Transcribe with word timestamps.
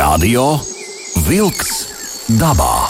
Radio 0.00 0.54
Wolks 1.26 1.72
dabā. 2.40 2.88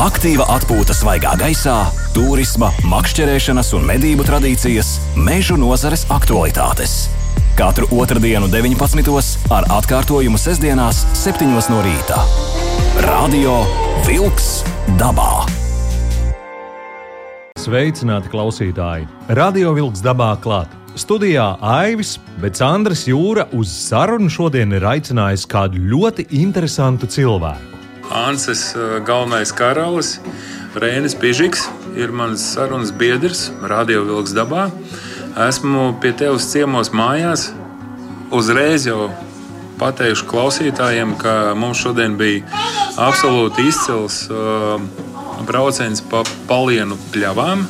Aktīva 0.00 0.46
atpūta 0.54 0.94
svaigā 0.96 1.34
gaisā, 1.36 1.74
turisma, 2.14 2.70
makšķerēšanas 2.88 3.74
un 3.76 3.84
medību 3.90 4.24
tradīcijas, 4.24 4.94
mežu 5.26 5.58
nozares 5.60 6.06
aktualitātes. 6.14 6.94
Katru 7.58 7.90
otrdienu, 8.00 8.48
19. 8.48 9.10
ar 9.52 9.68
atkārtojumu 9.76 10.40
sestdienās, 10.40 11.02
7. 11.20 11.50
no 11.52 11.82
rīta. 11.84 12.22
Radio 13.04 13.58
Wolks 14.08 14.62
dabā. 14.96 15.44
Sveicināti 17.60 18.32
klausītāji! 18.32 19.04
Radio 19.36 19.76
Vilks 19.76 20.00
dabā 20.04 20.32
klāt. 20.40 20.72
Studijā 20.94 21.56
Aivis, 21.58 22.20
bet 22.38 22.60
Andris 22.62 23.00
Jūra 23.08 23.48
uz 23.58 23.66
sarunu 23.74 24.30
šodien 24.30 24.70
ir 24.76 24.84
aicinājis 24.86 25.42
kādu 25.50 25.80
ļoti 25.90 26.28
interesantu 26.38 27.08
cilvēku. 27.10 27.80
Anses 28.14 28.62
eh, 28.78 29.00
galvenais 29.02 29.50
karalis, 29.50 30.20
Rēnis 30.78 31.16
Pižiks, 31.18 31.64
ir 31.98 32.14
mans 32.14 32.44
sarunas 32.54 32.92
biedrs 32.94 33.48
Radio 33.66 34.04
Vilks 34.06 34.36
dabā. 34.36 34.68
Esmu 35.48 35.96
pie 35.98 36.12
tevis 36.14 36.46
ciemos 36.52 36.92
mājās. 36.94 37.48
Uzreiz 38.30 38.86
jau 38.86 39.08
pateikšu 39.80 40.28
klausītājiem, 40.30 41.16
ka 41.18 41.56
mums 41.58 41.82
šodien 41.82 42.14
bija 42.20 42.46
absolūti 43.02 43.66
izcils 43.66 44.28
uh, 44.30 44.78
brauciens 45.48 46.04
pa 46.06 46.22
palienu 46.46 46.98
pļavām. 47.10 47.66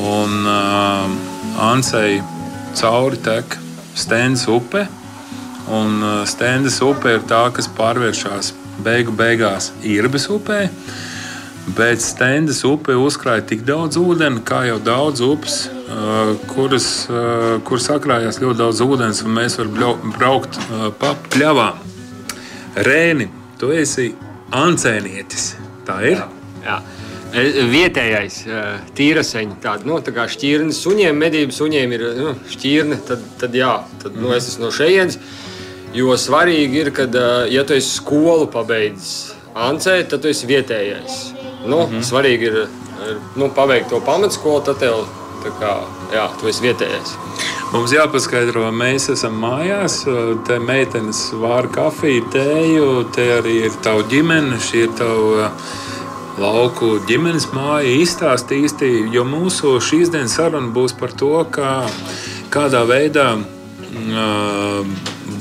Un 0.00 0.48
uh, 0.48 1.31
Ansei 1.60 2.22
cauri 2.74 3.18
tek 3.20 3.58
Stendas 3.94 4.46
upe. 4.48 4.86
Un 5.68 6.02
uh, 6.02 6.22
Stendas 6.26 6.80
upe 6.82 7.16
ir 7.18 7.24
tā, 7.28 7.44
kas 7.54 7.68
pārvēršas 7.76 8.52
beigu 8.82 9.12
beigās 9.14 9.70
Irbes 9.86 10.28
upē. 10.32 10.64
Bet 11.76 12.02
Stendas 12.02 12.62
upe 12.66 12.96
uzkrāja 12.98 13.44
tik 13.52 13.62
daudz 13.68 14.00
ūdeni, 14.00 14.42
kā 14.48 14.64
jau 14.66 14.80
daudz 14.82 15.22
upes, 15.22 15.58
uh, 15.68 16.32
kuras, 16.50 16.88
uh, 17.12 17.60
kur 17.68 17.82
sakrājās 17.82 18.40
ļoti 18.42 18.58
daudz 18.58 18.82
ūdens, 18.82 19.22
un 19.26 19.36
mēs 19.36 19.60
varam 19.60 20.16
braukt 20.16 20.58
pa 20.98 21.14
pļavām. 21.30 21.88
Rēni, 22.82 23.28
tu 23.60 23.70
esi 23.76 24.10
ancēnietis. 24.56 25.52
Tā 25.86 25.98
ir? 26.08 26.22
Jā. 26.64 26.80
E, 26.80 27.01
Vietējais 27.32 28.42
tīraseņš, 28.96 29.54
tāda 29.62 29.88
nu, 29.88 29.96
tā 30.04 30.12
kā 30.12 30.26
šķirne, 30.28 30.74
suņiem, 30.76 31.16
medību 31.16 31.54
suņiem 31.56 31.94
ir 31.96 32.04
nu, 32.18 32.34
šķirne, 32.52 32.98
tad, 33.08 33.22
tad 33.40 33.56
jā, 33.56 33.72
tad, 34.02 34.18
nu, 34.20 34.34
es 34.36 34.50
esmu 34.52 34.66
no 34.66 34.72
šejienes. 34.74 35.18
Jo 35.96 36.16
svarīgi 36.16 36.84
ir, 36.84 36.90
ka, 36.96 37.06
ja 37.52 37.64
tu 37.68 37.76
esi 37.76 37.98
skolu 37.98 38.46
pabeidzis 38.52 39.32
Ancē, 39.52 39.98
tad 40.08 40.22
tu 40.24 40.30
esi 40.32 40.48
vietējais. 40.48 41.16
Nu, 41.68 41.84
-hmm. 41.84 42.00
Svarīgi 42.00 42.48
ir, 42.48 42.54
ir 43.08 43.18
nu, 43.36 43.48
pabeigt 43.48 43.88
to 43.88 44.00
pamatskolu, 44.00 44.62
tad 44.64 44.78
tev 44.80 45.04
kā, 45.60 45.74
jā, 46.14 46.28
tu 46.40 46.48
esi 46.48 46.62
vietējais. 46.62 47.16
Mums 47.72 47.92
jāpaskaidro, 47.92 48.70
mēs 48.72 49.08
esam 49.12 49.36
mājās. 49.40 50.04
Te 50.46 50.58
meitenes 50.58 51.32
vāra 51.32 51.68
kafiju, 51.72 52.24
tēju, 52.32 52.88
te 53.14 53.28
arī 53.38 53.64
ir 53.66 53.72
tava 53.82 54.02
ģimene, 54.02 54.58
šī 54.60 54.82
ir 54.86 54.92
tava 54.98 55.50
lauku 56.40 56.96
ģimenes 57.08 57.48
māja. 57.52 57.90
Izstāst 58.02 58.52
īsti, 58.54 58.88
jo 59.12 59.24
mūsu 59.28 59.76
šīs 59.82 60.12
dienas 60.12 60.36
saruna 60.38 60.72
būs 60.74 60.94
par 60.98 61.12
to, 61.18 61.34
kā, 61.52 61.82
kādā 62.52 62.84
veidā 62.88 63.28
uh, 63.36 64.80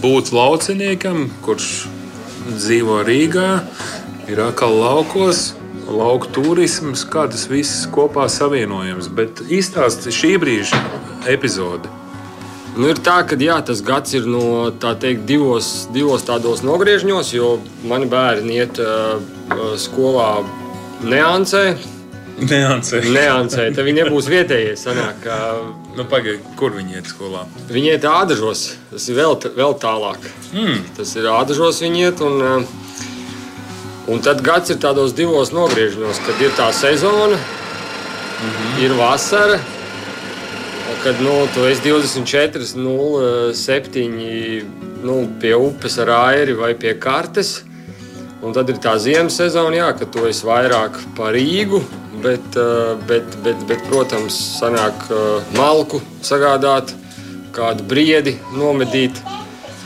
būt 0.03 0.33
lauciniekam, 0.35 1.29
kurš 1.45 1.71
dzīvo 2.51 3.01
Rīgā, 3.07 3.49
ir 4.31 4.45
atkal 4.49 4.77
laukos. 4.81 5.51
Lauku 5.91 6.29
turisms, 6.31 7.01
kā 7.03 7.25
tas 7.27 7.49
viss 7.51 7.87
kopā 7.91 8.29
savienojams. 8.31 9.09
Bet 9.11 9.41
izstāsti 9.51 10.13
šī 10.15 10.29
brīža 10.39 10.77
epizodi. 11.27 11.89
Nu, 12.77 12.85
ir 12.87 13.01
tā, 13.03 13.17
ka 13.27 13.35
jā, 13.35 13.57
tas 13.67 13.81
gads 13.83 14.13
ir 14.15 14.29
no 14.31 14.69
teikt, 14.71 15.25
divos, 15.27 15.89
divos 15.91 16.23
tādos 16.23 16.61
nogriežņos, 16.63 17.33
jo 17.35 17.49
mani 17.89 18.07
bērni 18.07 18.61
iet 18.61 18.79
uh, 18.79 19.19
skolā 19.81 20.29
neansē. 21.03 21.63
Neansē. 22.41 23.01
Neansē. 23.13 23.67
Tad 23.75 23.85
viņi 23.85 24.03
nebūs 24.05 24.29
vietējie. 24.31 24.73
Sanāk, 24.79 25.27
nu, 25.97 26.05
pagaid, 26.09 26.41
kur 26.57 26.73
viņi 26.73 26.97
iet 26.97 27.09
skolā? 27.11 27.43
Viņi 27.69 27.93
iet 27.93 28.07
ādažos. 28.09 28.63
Tas 28.89 29.07
ir 29.11 29.19
vēl, 29.19 29.35
vēl 29.57 29.75
tālāk. 29.81 30.25
Mm. 30.53 30.81
Tas 30.97 31.13
ir 31.19 31.29
ādažos 31.29 31.81
viņi 31.83 32.05
iet. 32.07 32.23
Un, 32.25 32.65
un 34.11 34.23
tad 34.25 34.41
gads 34.45 34.73
ir 34.73 34.81
tādos 34.81 35.13
divos 35.17 35.53
nogriežņos, 35.53 36.23
kad 36.25 36.41
ir 36.41 36.55
tā 36.57 36.71
sezona, 36.73 37.37
mm 37.37 38.49
-hmm. 38.49 38.83
ir 38.85 38.97
vasara. 38.97 39.59
Kad 41.03 41.21
nu, 41.21 41.47
tu 41.53 41.65
esi 41.65 41.81
24, 41.89 42.75
0, 42.75 43.53
7 43.53 44.65
nu, 45.03 45.29
pie 45.39 45.55
upes 45.55 45.97
ar 45.97 46.09
airi 46.09 46.53
vai 46.53 46.73
pie 46.75 46.93
kartes. 46.99 47.63
Un 48.41 48.55
tad 48.57 48.69
ir 48.73 48.79
tā 48.81 48.95
ziemas 48.97 49.37
sezona, 49.37 49.75
jā, 49.77 49.89
kad 49.99 50.09
tu 50.13 50.25
esi 50.25 50.47
vairāk 50.47 50.97
par 51.17 51.35
Rīgu, 51.37 51.81
bet, 52.23 52.57
bet, 53.07 53.37
bet, 53.45 53.67
bet 53.69 53.83
protams, 53.89 54.37
sanāk 54.57 55.05
malku 55.57 56.01
sagādāt, 56.25 56.95
kādu 57.53 57.85
briedi 57.85 58.37
nomedīt, 58.57 59.21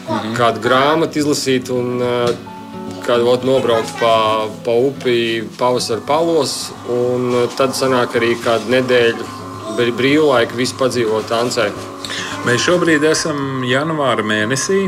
-hmm. 0.07 0.35
kādu 0.38 0.61
grāmatu 0.63 1.19
izlasīt 1.19 1.69
un 1.73 2.01
kādu 3.05 3.29
otru 3.29 3.51
nobraukt 3.51 3.91
pa, 3.99 4.13
pa 4.66 4.75
upi 4.87 5.43
pavasara 5.59 6.01
palos. 6.07 6.72
Un 6.89 7.47
tad 7.57 7.75
sanāk 7.77 8.17
arī 8.19 8.33
kādu 8.43 8.72
nedēļu 8.73 9.27
brīvlaiku 9.97 10.57
visu 10.57 10.77
padzīvot 10.79 11.33
Ancē. 11.35 11.69
Mēs 12.45 12.66
šobrīd 12.66 13.05
esam 13.09 13.66
janvāra 13.67 14.25
mēnesī. 14.25 14.85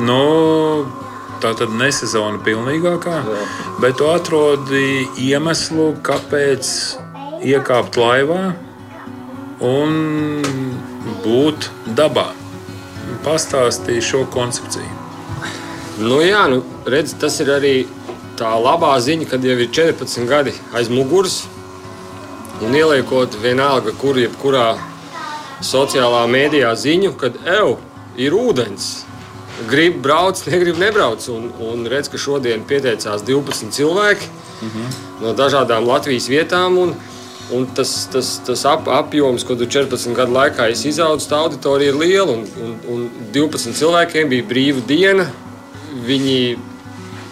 Nu, 0.00 0.20
tā 1.40 1.52
tad 1.58 1.72
ne 1.76 1.90
sezona 1.94 2.40
pilnīgākā, 2.44 3.16
Jā. 3.26 3.44
bet 3.82 3.98
tu 4.00 4.08
atrodi 4.10 5.08
iemeslu, 5.20 5.94
kāpēc 6.06 6.72
iekāpt 7.46 7.98
laivā 8.00 8.42
un 9.64 10.42
būt 11.24 11.70
dabā. 11.98 12.30
Pastāstīju 13.24 14.04
šo 14.04 14.24
koncepciju. 14.32 14.98
Nu, 16.00 16.20
jā, 16.24 16.46
nu, 16.48 16.62
redz, 16.88 17.12
tas 17.20 17.34
ir 17.42 17.50
arī 17.52 17.74
tā 18.40 18.54
labā 18.56 18.94
ziņa, 19.04 19.26
kad 19.28 19.44
jau 19.44 19.56
ir 19.60 19.68
14 19.68 20.28
gadi 20.28 20.54
aiz 20.76 20.88
muguras. 20.92 21.42
Un 22.64 22.76
ieliekot 22.76 23.36
vienalga, 23.40 23.92
kur 24.00 24.16
jebkurā 24.20 24.74
sociālā 25.64 26.24
mēdījā 26.28 26.72
ziņu, 26.76 27.12
kad 27.20 27.36
eju, 27.44 27.76
ir 28.20 28.36
ūdens, 28.36 28.90
grib 29.70 30.00
braukt, 30.02 30.46
negrib 30.50 30.78
nebraukt. 30.80 31.28
Un, 31.32 31.50
un 31.60 31.86
redz, 31.90 32.10
ka 32.10 32.20
šodien 32.20 32.64
pieteicās 32.68 33.24
12 33.26 33.72
cilvēki 33.76 34.28
mm 34.62 34.68
-hmm. 34.68 34.98
no 35.22 35.34
dažādām 35.34 35.86
Latvijas 35.86 36.28
vietām. 36.28 36.78
Un, 36.78 36.94
un 37.52 37.66
tas, 37.74 38.08
tas, 38.12 38.40
tas 38.46 38.64
ap, 38.64 38.88
apjoms, 38.88 39.44
ko 39.44 39.54
tu 39.54 39.66
14 39.66 40.14
gadu 40.14 40.32
laikā 40.32 40.70
izaudzis, 40.70 41.28
tā 41.28 41.36
auditorija 41.36 41.92
ir 41.92 41.98
liela. 41.98 42.32
Un, 42.32 42.46
un, 42.62 42.76
un 42.88 43.10
12 43.32 43.72
cilvēkiem 43.72 44.28
bija 44.28 44.44
brīva 44.44 44.80
diena. 44.86 45.26
Viņi 46.06 46.58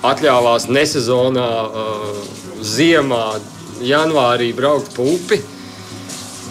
atļāvās 0.03 0.69
nesezonā, 0.69 1.49
uh, 1.67 2.17
ziemā, 2.63 3.39
janvārī 3.81 4.53
braukt 4.55 4.95
pa 4.95 5.03
upi. 5.03 5.41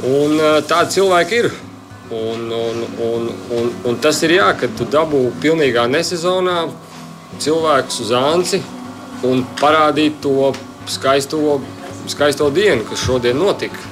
Un 0.03 0.39
uh, 0.39 0.63
tādi 0.67 0.91
cilvēki 0.91 1.35
ir. 1.35 1.66
Un, 2.07 2.51
un, 2.51 2.84
un, 3.03 3.29
un, 3.51 3.72
un 3.84 3.97
tas 4.00 4.22
ir 4.23 4.38
jā, 4.38 4.47
kad 4.56 4.72
tu 4.79 4.85
dabū 4.88 5.25
pilnīgā 5.44 5.90
nesezonā 5.91 6.61
cilvēkus 7.43 7.99
uz 8.05 8.14
anci 8.16 8.61
un 9.28 9.43
parādīt 9.59 10.22
to 10.23 10.53
skaisto, 10.87 11.59
skaisto 12.08 12.47
dienu, 12.55 12.85
kas 12.87 13.03
šodien 13.03 13.35
notika. 13.35 13.84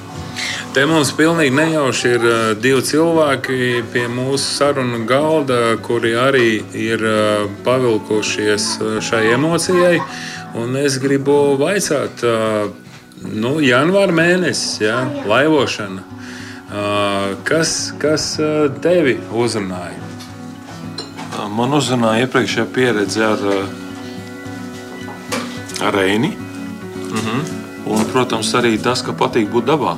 Te 0.72 0.86
mums 0.88 1.12
pilnīgi 1.16 1.52
nejauši 1.56 2.14
ir 2.16 2.24
uh, 2.24 2.40
divi 2.60 2.82
cilvēki 2.88 3.84
pie 3.92 4.06
mūsu 4.12 4.48
sarunu 4.58 5.02
galda, 5.08 5.76
kuri 5.84 6.12
arī 6.20 6.50
ir 6.76 7.04
uh, 7.04 7.46
pavilkušies 7.68 8.66
šai 9.04 9.22
emocijai. 9.36 10.00
Un 10.56 10.76
es 10.80 10.96
gribu 10.96 11.34
vaicāt, 11.60 12.22
nu, 13.28 13.50
janvāra 13.60 14.14
mēnesis, 14.16 14.78
ja, 14.80 15.02
laivošana. 15.28 16.15
Kas, 17.46 17.92
kas 18.02 18.32
tevi 18.82 19.20
uzrunāja? 19.30 20.02
Man 21.54 21.76
uzrunāja 21.76 22.26
iepriekšējā 22.26 22.66
pieredze 22.74 23.22
ar, 23.22 23.44
ar 25.86 25.94
Reini. 25.94 26.32
Mm 27.06 27.22
-hmm. 27.22 27.40
Un, 27.86 28.04
protams, 28.12 28.54
arī 28.54 28.82
tas, 28.82 29.02
ka 29.02 29.12
patīk 29.12 29.50
būt 29.50 29.64
dabā. 29.64 29.96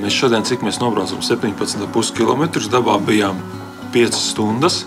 Mēs 0.00 0.18
šodien, 0.18 0.44
cik 0.44 0.62
mēs 0.62 0.80
nobraucām 0.80 1.22
17,5 1.22 2.12
km, 2.16 2.42
dabā 2.70 2.98
bijām 3.06 3.36
5 3.92 4.12
stundas, 4.12 4.86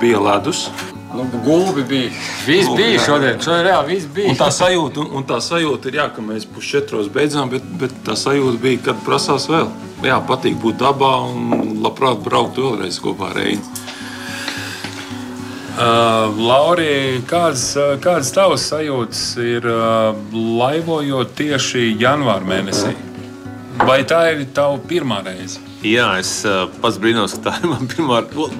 bija 0.00 0.18
ledus. 0.20 0.70
Nu, 1.20 1.40
gulbi 1.44 1.82
bija. 1.82 2.10
Viss 2.46 2.68
Gulbi, 2.68 2.82
bija 2.82 2.96
jā. 2.96 3.04
šodien. 3.04 3.40
Šodien 3.44 3.66
reāli 3.66 3.94
viss 3.94 4.08
bija. 4.14 4.32
Un 4.32 4.38
tā 4.38 4.48
sajūta, 4.54 5.04
un, 5.04 5.26
tā 5.28 5.40
sajūta 5.44 5.90
ir, 5.90 5.98
jā, 6.00 6.06
ka 6.16 6.24
mēs 6.24 6.46
pusčetros 6.48 7.10
beidzām, 7.12 7.50
bet, 7.52 7.66
bet 7.80 7.94
tā 8.06 8.16
sajūta 8.16 8.60
bija, 8.62 8.80
kad 8.88 9.04
prasās 9.04 9.48
vēl. 9.50 9.68
Jā, 10.06 10.16
patīk 10.24 10.56
būt 10.62 10.80
dabā 10.80 11.12
un 11.28 11.82
labprāt 11.84 12.22
braukt 12.24 12.60
vēlreiz 12.60 13.00
kopā 13.04 13.34
ar 13.34 13.40
Reini. 13.42 13.80
Uh, 15.80 16.40
Lauri, 16.40 17.22
kādas, 17.28 17.62
uh, 17.78 17.94
kādas 18.02 18.32
tavas 18.36 18.64
sajūtas 18.68 19.22
ir 19.44 19.68
uh, 19.70 20.10
laivojot 20.34 21.36
tieši 21.38 21.94
janvāra 22.00 22.44
mēnesī? 22.48 22.92
Vai 23.86 24.02
tā 24.08 24.26
ir 24.34 24.44
tava 24.56 24.80
pirmā 24.88 25.22
reize? 25.24 25.69
Jā, 25.80 26.10
es 26.20 26.42
uh, 26.44 26.66
pats 26.82 26.98
brīnos, 27.00 27.38
ka 27.38 27.46
tā 27.46 27.52
ir 27.62 27.70
mana 27.70 27.86
pirmā, 27.88 28.18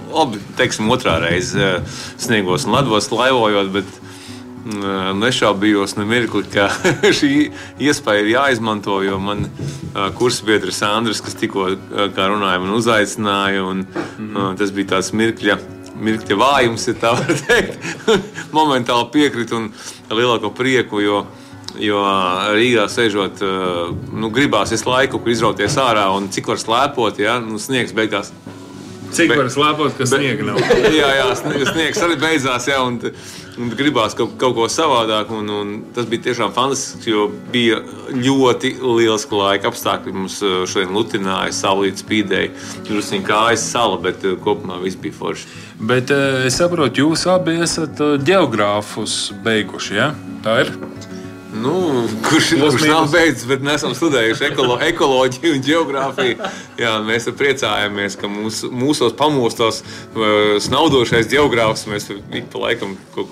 labi, 0.09 0.39
teiksim, 0.57 0.89
otrā 0.89 1.19
reize 1.21 1.59
uh, 1.61 1.99
sniegos 2.17 2.65
un 2.65 2.73
ledos 2.79 3.11
laivojot, 3.13 3.69
bet 3.75 3.91
uh, 4.01 5.11
nešaubījos 5.21 5.99
ne 5.99 6.07
mirkli, 6.09 6.47
ka 6.49 6.71
šī 7.19 7.51
iespēja 7.77 8.25
ir 8.25 8.31
jāizmanto, 8.33 9.03
jo 9.05 9.19
man 9.21 9.45
uh, 9.51 10.07
kursbiedrs 10.17 10.81
Andris, 10.89 11.21
kas 11.21 11.37
tikko 11.37 11.67
uh, 11.75 12.09
runāja, 12.17 12.63
man 12.65 12.73
uzaicināja, 12.79 13.67
un 13.69 13.85
uh, 13.85 14.55
tas 14.57 14.73
bija 14.73 14.95
tāds 14.97 15.13
mirkļa. 15.13 15.59
Mirkļa 16.01 16.41
vājums, 16.41 16.87
ja 16.89 16.97
tā 16.97 17.13
var 17.19 17.45
teikt. 17.45 17.85
Momentāli 18.57 19.11
piekrīt 19.13 19.53
un 19.53 19.69
lielāko 20.09 20.49
prieku, 20.57 21.05
jo, 21.05 21.27
jo 21.79 22.01
Rīgā 22.57 22.87
sēžot, 22.91 23.43
uh, 23.47 23.93
nu, 24.17 24.33
gribās 24.35 24.73
visu 24.75 24.91
laiku 24.91 25.21
izrauties 25.31 25.79
ārā 25.81 26.09
un 26.17 26.31
cik 26.33 26.51
var 26.51 26.63
slēpot, 26.63 27.21
ja 27.23 27.39
nu, 27.45 27.61
sniegs 27.63 27.95
beigās 27.97 28.33
Cik 29.11 29.33
var 29.35 29.49
slēpot, 29.51 29.95
ka 29.99 30.07
sniega 30.07 30.45
nav? 30.47 30.59
jā, 31.01 31.09
jā, 31.19 31.27
snie- 31.39 31.67
sniegs 31.67 32.03
arī 32.05 32.17
beidzās, 32.21 32.69
jā, 32.71 32.79
un, 32.87 32.99
un 33.59 33.73
gribās 33.75 34.15
kaut, 34.19 34.37
kaut 34.41 34.55
ko 34.59 34.69
savādāk. 34.71 35.33
Un, 35.35 35.51
un 35.51 35.73
tas 35.95 36.07
bija 36.11 36.29
tiešām 36.29 36.55
fantastisks, 36.55 37.09
jo 37.11 37.27
bija 37.51 37.81
ļoti 38.15 38.77
liels 38.79 39.27
laika 39.35 39.71
apstākļi. 39.73 40.15
Mums 40.15 40.39
uh, 40.47 40.61
šodien 40.71 40.95
lutināja, 40.95 41.55
saulīt 41.57 42.03
spīdēja, 42.05 42.55
druskuļi 42.87 43.25
kājas 43.27 43.67
sala, 43.73 43.99
bet 44.03 44.23
uh, 44.27 44.39
kopumā 44.45 44.79
viss 44.85 45.01
bija 45.01 45.19
forši. 45.19 45.49
Bet 45.91 46.13
es 46.13 46.61
saprotu, 46.61 47.07
jūs 47.07 47.27
abi 47.33 47.59
esat 47.65 47.99
geogrāfus 48.27 49.31
beiguši. 49.43 49.97
Ja? 49.99 50.13
Tā 50.45 50.61
ir. 50.67 50.77
Nu, 51.61 51.73
kurš 52.25 52.51
kurš 52.61 52.85
nav 52.89 53.09
beidzis, 53.13 53.45
bet 53.51 53.63
mēs 53.67 53.81
esam 53.83 53.93
studējuši 53.99 54.47
ekolo, 54.51 54.77
ekoloģiju 54.87 55.53
un 55.57 55.63
geogrāfiju. 55.67 56.51
Jā, 56.81 56.93
mēs 57.05 57.27
priecājamies, 57.37 58.17
ka 58.21 58.31
mūs, 58.31 58.63
mūsos 58.71 59.13
pamostos 59.19 59.83
uh, 59.83 60.57
snaudošais 60.63 61.29
geogrāfs. 61.33 61.87
Mēs 61.91 62.09
ik 62.15 62.49
pa 62.53 62.63
laikam 62.67 62.95
ko 63.15 63.27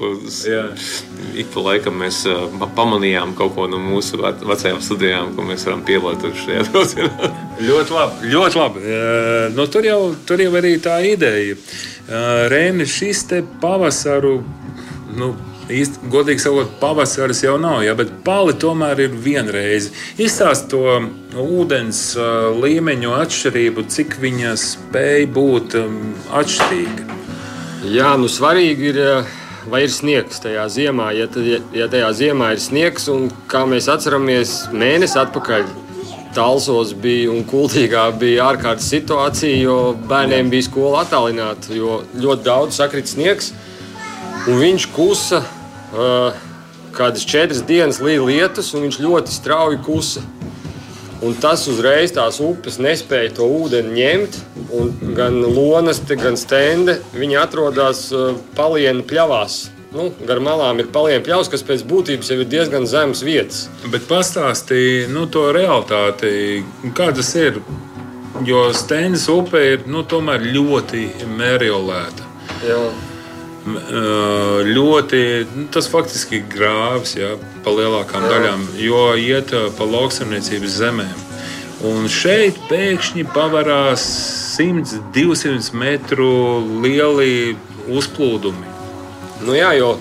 ik 1.39 1.51
pa 1.55 1.65
laikam 1.69 1.97
mēs 2.03 2.23
uh, 2.29 2.47
pa- 2.61 2.71
pamanījām 2.83 3.35
kaut 3.39 3.55
ko 3.57 3.67
no 3.71 3.81
mūsu 3.83 4.21
ve- 4.21 4.35
vecajām 4.53 4.81
studijām, 4.85 5.33
ko 5.37 5.47
mēs 5.49 5.65
varam 5.69 5.85
pielietot 5.89 6.37
šajā 6.45 6.67
braucienā. 6.73 7.31
Ļoti 7.65 7.95
labi. 7.97 8.33
Ļoti 8.35 8.61
labi. 8.61 8.83
Uh, 8.85 9.49
nu, 9.57 9.67
tur, 9.73 9.87
jau, 9.89 10.01
tur 10.29 10.43
jau 10.45 10.53
arī 10.61 10.77
tā 10.85 10.99
ideja. 11.09 11.57
Rēni, 12.49 12.87
šis 12.89 13.25
te 13.29 13.43
pavasaru. 13.63 14.39
Nu, 15.19 15.33
Īsti, 15.69 16.07
godīgi 16.09 16.41
sakot, 16.41 16.71
pavasaris 16.81 17.43
jau 17.45 17.59
nav, 17.61 17.83
ja, 17.85 17.93
bet 17.97 18.09
pali 18.25 18.55
tomēr 18.57 19.03
ir 19.05 19.17
vienreiz. 19.21 19.91
Izstāst 20.17 20.71
to 20.73 20.97
ūdens 21.37 22.01
uh, 22.17 22.55
līmeņu 22.57 23.13
atšķirību, 23.19 23.85
cik 23.93 24.17
viņa 24.23 24.55
spēj 24.63 25.27
būt 25.37 25.77
um, 25.77 25.99
atšķirīga. 26.41 27.19
Jā, 27.93 28.15
nu 28.17 28.31
svarīgi 28.33 28.89
ir, 28.95 29.01
eh, 29.03 29.35
vai 29.69 29.83
ir 29.85 29.93
sniegs 29.93 30.41
tajā 30.41 30.65
ziemā. 30.73 31.11
Ja, 31.19 31.29
tad, 31.31 31.45
ja, 31.77 31.91
tajā 31.93 32.09
ziemā 32.17 32.55
ir 32.57 32.65
sniegs, 32.65 33.05
un 33.13 33.29
kā 33.53 33.67
mēs 33.69 33.91
atceramies, 33.93 34.57
mēnesi 34.73 35.21
atpakaļ 35.21 35.69
Talsos 36.33 36.95
bija 36.97 37.29
un 37.33 37.45
Kultīgā 37.49 38.07
bija 38.19 38.49
ārkārtas 38.55 38.89
situācija, 38.93 39.61
jo 39.63 39.77
bērniem 40.09 40.49
bija 40.53 40.67
skola 40.67 41.05
attālināta, 41.05 41.73
jo 41.77 42.03
ļoti 42.17 42.45
daudz 42.49 42.81
sakrit 42.81 43.09
sniegs. 43.11 43.53
Un 44.49 44.61
viņš 44.61 44.85
kusa 44.95 45.41
uh, 45.41 45.55
kādas 46.97 47.25
četras 47.29 47.63
dienas 47.69 48.03
līdz 48.03 48.27
lietus, 48.27 48.75
un 48.75 48.87
viņš 48.87 49.01
ļoti 49.05 49.35
strauji 49.35 49.81
kusa. 49.87 50.25
Un 51.19 51.35
tas 51.43 51.65
uzreiz 51.67 52.13
tās 52.15 52.39
upes 52.43 52.77
nespēja 52.79 53.33
to 53.41 53.47
ūdeni 53.51 53.97
ņemt. 53.97 54.37
Gan 55.19 55.41
lonas, 55.43 55.99
gan 56.07 56.39
stende 56.39 57.01
viņi 57.17 57.41
atrodas 57.41 58.05
uh, 58.15 58.37
palienu 58.55 59.03
pļavās. 59.09 59.65
Nu, 59.89 60.11
gar 60.29 60.39
malām 60.45 60.83
ir 60.83 60.91
palienu 60.93 61.25
pļavas, 61.25 61.49
kas 61.51 61.65
pēc 61.67 61.83
būtības 61.89 62.31
jau 62.31 62.39
ir 62.43 62.49
diezgan 62.53 62.87
zemes 62.87 63.25
vietas. 63.25 63.67
Bet 63.89 64.05
pastāstīja 64.07 65.09
nu, 65.11 65.25
to 65.33 65.49
realitāti, 65.57 66.63
kā 66.95 67.11
tas 67.17 67.33
ir. 67.41 67.63
Jo 68.47 68.69
Stēnas 68.77 69.25
upe 69.33 69.65
ir 69.73 69.87
nu, 69.91 70.05
tomēr 70.07 70.45
ļoti 70.55 71.09
mērījolēta. 71.41 72.29
Jā. 72.69 72.83
Ļoti, 74.69 75.23
nu, 75.55 75.67
tas 75.75 75.89
faktiski 75.91 76.43
grāvs 76.53 77.15
ja, 77.19 77.35
pa 77.65 77.75
lielākām 77.75 78.27
daļām, 78.29 78.67
jo 78.83 79.03
iet 79.21 79.55
ā, 79.57 79.69
pa 79.79 79.89
lauksaimniecības 79.89 80.77
zemēm. 80.81 81.25
Un 81.89 82.09
šeit 82.11 82.59
pēkšņi 82.71 83.29
pavarās 83.35 84.05
100, 84.59 85.03
200 85.15 85.77
metru 85.79 86.31
lieli 86.83 87.57
uzplūdumi. 87.87 88.73
Nu, 89.47 89.55
jā, 89.55 89.71
jo 89.79 89.93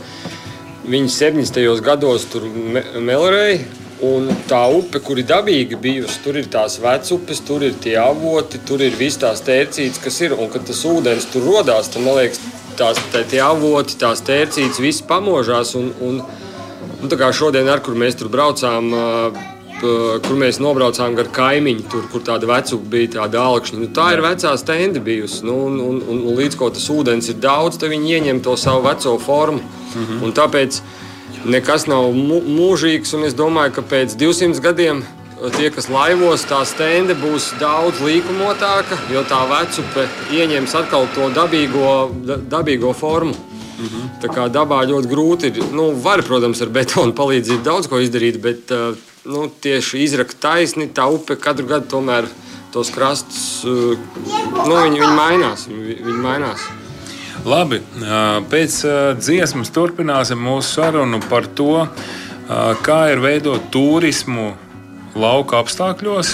viņi 0.90 1.12
70. 1.14 1.81
gados 1.86 2.25
tur 2.31 2.48
me 2.48 2.84
melnēja. 2.98 3.66
Un 3.98 4.28
tā 4.46 4.60
upe, 4.69 5.00
kur 5.02 5.18
ir 5.18 5.25
dabīgi 5.25 5.78
bijusi, 5.81 6.19
tur 6.22 6.36
ir 6.38 6.46
tās 6.54 6.75
vecupes, 6.78 7.40
tur 7.42 7.64
ir 7.66 7.80
tie 7.81 7.96
avoti, 7.98 8.60
tur 8.62 8.84
ir 8.86 8.94
visas 8.94 9.24
tās 9.24 9.42
tērcītes, 9.42 9.98
kas 10.04 10.19
ir. 10.22 10.36
Un 10.38 10.52
kad 10.54 10.68
tas 10.69 10.84
ūdens 10.86 11.25
tur 11.34 11.48
radās, 11.50 11.90
tad 11.90 12.06
man 12.06 12.19
liekas, 12.19 12.38
tās 12.77 13.00
tā, 13.13 13.24
tie 13.27 13.41
avoti, 13.44 13.97
tās 14.00 14.24
tērcītes, 14.25 14.81
viss 14.83 15.06
pamožās. 15.07 15.74
Un, 15.79 15.91
un, 16.03 16.21
nu, 17.01 17.09
tā 17.09 17.19
kā 17.19 17.31
šodien, 17.35 17.68
ar 17.71 17.83
kur 17.85 17.97
mēs 18.00 18.18
tur 18.19 18.31
braucām, 18.33 18.91
kur 19.81 20.38
mēs 20.39 20.62
nobraucām 20.63 21.18
gar 21.18 21.29
kaimiņu, 21.33 21.85
tur, 21.91 22.06
kur 22.12 22.24
tāda 22.25 22.50
vecupa 22.50 22.91
bija, 22.94 23.13
tāda 23.19 23.44
augšņa. 23.50 23.81
Nu, 23.81 23.89
tā 23.94 24.12
ir 24.15 24.24
vecā 24.25 24.53
stenda 24.57 25.01
bijusi. 25.03 25.44
Nu, 25.47 25.57
un, 25.68 25.81
un, 25.81 26.00
un, 26.01 26.24
un 26.31 26.39
līdz 26.39 26.57
ko 26.59 26.71
tas 26.74 26.88
ūdens 26.94 27.29
ir 27.33 27.41
daudz, 27.44 27.79
tad 27.81 27.94
viņi 27.94 28.18
ieņem 28.18 28.41
to 28.45 28.57
savu 28.59 28.88
veco 28.88 29.18
formu. 29.21 29.62
Mhm. 29.94 30.23
Un 30.25 30.33
tāpēc 30.37 30.81
nekas 31.47 31.85
nav 31.90 32.09
mūžīgs, 32.13 33.13
un 33.18 33.28
es 33.28 33.37
domāju, 33.37 33.78
ka 33.78 33.85
pēc 33.94 34.18
200 34.19 34.63
gadiem 34.63 35.06
tie, 35.53 35.69
kas 35.73 35.89
laivos, 35.91 36.45
tā 36.49 36.63
stende 36.67 37.15
būs 37.17 37.51
daudz 37.61 38.01
līkumotāka, 38.06 38.97
jo 39.13 39.23
tā 39.27 39.44
vecupe 39.49 40.07
ieņems 40.33 40.73
atkal 40.81 41.06
to 41.15 41.29
dabīgo, 41.35 41.91
da, 42.25 42.39
dabīgo 42.57 42.94
formu. 42.97 43.35
Tā 44.17 44.31
kā 44.33 44.47
dabā 44.49 44.79
ļoti 44.89 45.09
grūti 45.11 45.51
ir. 45.51 45.59
Nu, 45.75 45.91
var, 46.01 46.23
protams, 46.25 46.63
ar 46.65 46.71
betonu 46.73 47.13
palīdzību 47.17 47.61
daudz 47.65 47.89
ko 47.91 47.99
izdarīt, 48.01 48.39
bet 48.41 48.73
nu, 49.29 49.45
tieši 49.61 50.01
izrakt 50.01 50.39
taisni, 50.41 50.89
tā 50.89 51.06
upe 51.13 51.37
katru 51.37 51.67
gadu 51.69 51.91
tomēr 51.91 52.25
tos 52.73 52.89
krastus 52.94 53.61
nu, 53.67 54.73
viņi, 54.73 54.97
viņi 54.97 55.13
mainās. 55.13 55.67
Viņi, 55.69 55.99
viņi 56.09 56.21
mainās. 56.25 56.65
Labi, 57.47 57.83
pēc 58.49 58.79
dziesmas 59.21 59.69
turpināsim 59.75 60.41
mūsu 60.41 60.79
sarunu 60.79 61.21
par 61.29 61.45
to, 61.45 61.85
kā 62.81 63.01
ir 63.13 63.21
veidot 63.21 63.69
turismu 63.71 64.56
lauka 65.18 65.62
apstākļos, 65.64 66.33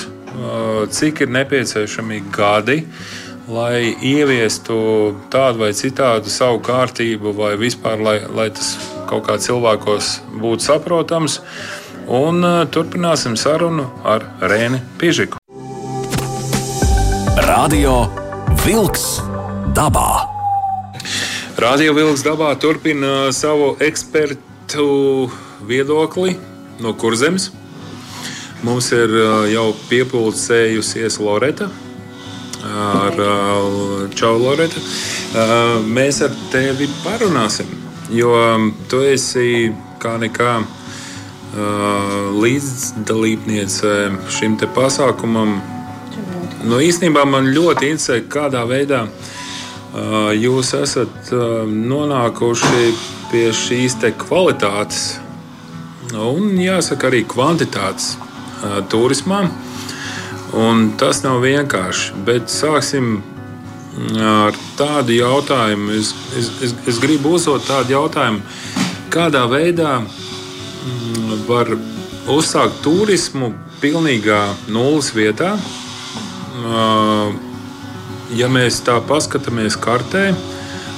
cik 0.93 1.23
ir 1.25 1.31
nepieciešami 1.33 2.23
gadi, 2.33 2.83
lai 3.47 3.93
ieviestu 4.03 4.77
tādu 5.33 5.63
vai 5.65 5.71
citādu 5.77 6.31
savu 6.31 6.61
kārtību, 6.63 7.33
vai 7.37 7.53
vispār, 7.59 8.01
lai, 8.03 8.17
lai 8.31 8.49
tas 8.55 8.75
kaut 9.09 9.27
kā 9.27 9.37
cilvēkos 9.41 10.17
būtu 10.41 10.67
saprotams. 10.67 11.39
Un 12.03 12.43
turpināsim 12.67 13.37
sarunu 13.39 13.87
ar 14.03 14.25
Rēni 14.43 14.81
Pižiku. 14.99 15.39
Radio 17.47 18.03
Wolks 18.65 19.21
dabā. 19.75 20.33
Radio 21.63 21.93
Vilks 21.93 22.23
dabā 22.25 22.49
turpina 22.59 23.29
savu 23.31 23.75
ekspertu 23.79 25.29
viedokli 25.69 26.33
no 26.81 26.95
kurzemes. 26.97 27.51
Mums 28.63 28.93
ir 28.95 29.11
uh, 29.11 29.43
jau 29.51 29.73
piepildījusies 29.89 31.17
Loreta. 31.19 31.67
Ar 32.63 33.17
uh, 33.19 34.05
Čau, 34.15 34.37
Loreta. 34.39 34.79
Uh, 34.79 35.83
Mēs 35.83 36.21
ar 36.23 36.31
tevi 36.53 36.87
parunāsim, 37.03 37.67
jo 38.15 38.31
tu 38.87 39.01
esi 39.03 39.73
kā 39.99 40.15
nekā 40.21 40.55
līdzdalībniece 42.33 43.91
šim 44.33 44.55
te 44.57 44.65
pasākumam. 44.73 45.59
Nu, 46.65 46.79
īstenībā 46.81 47.27
man 47.29 47.51
ļoti 47.53 47.91
interesē, 47.91 48.23
kādā 48.25 48.63
veidā 48.65 49.03
jūs 50.33 50.73
esat 50.79 51.29
nonākuši 51.69 52.89
pie 53.29 53.45
šīs 53.53 53.99
kvalitātes 54.23 55.03
un, 56.17 56.57
jāsaka, 56.57 57.11
arī 57.11 57.21
kvantitātes 57.29 58.15
turismā. 58.91 59.45
Un 60.53 60.91
tas 61.01 61.23
nav 61.25 61.41
vienkārši, 61.41 62.13
bet 62.27 62.51
sāksim 62.53 63.21
ar 64.21 64.57
tādu 64.77 65.15
jautājumu. 65.17 65.93
Es, 65.97 66.13
es, 66.37 66.49
es, 66.67 66.75
es 66.89 66.99
gribu 67.01 67.35
uzdot 67.37 67.65
tādu 67.65 67.95
jautājumu, 67.95 68.41
kādā 69.13 69.45
veidā 69.49 69.99
var 71.47 71.73
uzsākt 72.29 72.81
turismu 72.85 73.51
pilnīgā 73.81 74.41
nulles 74.71 75.11
vietā. 75.15 75.55
Ja 78.33 78.49
mēs 78.49 78.81
tā 78.85 78.97
paskatāmies 79.07 79.77
kartē, 79.81 80.31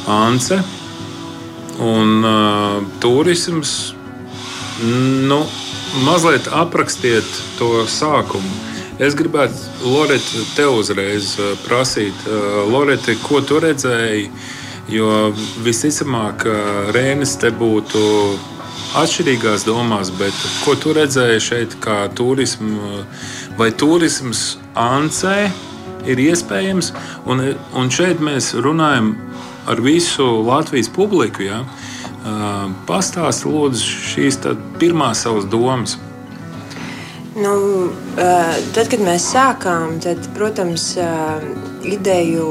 Ance 0.05 0.59
un 1.81 2.21
uh, 2.21 2.83
turisms, 3.01 3.95
nu, 5.25 5.39
mazliet 6.03 6.47
aprakstiet 6.51 7.27
to 7.59 7.85
sākumu. 7.87 8.51
Es 8.99 9.15
gribētu, 9.15 9.55
Lorita, 9.83 10.43
te 10.55 10.67
uzreiz 10.71 11.33
prasīt, 11.65 12.27
Lorita, 12.71 13.15
ko 13.25 13.41
tu 13.43 13.59
redzēji? 13.63 14.29
Jo 14.91 15.31
visticamāk, 15.65 16.45
Rēnis 16.93 17.33
te 17.41 17.49
būtu 17.49 18.01
atšķirīgās 19.01 19.65
domās, 19.65 20.11
bet 20.15 20.35
ko 20.61 20.75
tu 20.79 20.93
redzēji 20.95 21.41
šeit, 21.41 21.75
kā 21.81 22.05
turismu, 22.15 23.01
vai 23.57 23.71
turisms 23.73 24.59
Ancē 24.77 25.49
ir 26.05 26.21
iespējams? 26.21 26.91
Un, 27.25 27.41
un 27.73 27.91
šeit 27.91 28.21
mēs 28.23 28.53
runājam 28.61 29.15
ar 29.67 29.81
visu 29.81 30.25
Latvijas 30.45 30.89
publiku. 30.93 31.43
Ja? 31.49 31.63
Pastāstiet, 32.89 33.45
lūdzu, 33.53 33.95
šīs 34.15 34.39
pirmās 34.81 35.21
savas 35.25 35.45
domas. 35.45 35.99
Nu, 37.35 37.51
tad, 38.15 38.87
kad 38.87 39.01
mēs 39.03 39.27
sākām, 39.33 39.97
tad, 40.01 40.23
protams, 40.37 40.93
ideju 41.85 42.45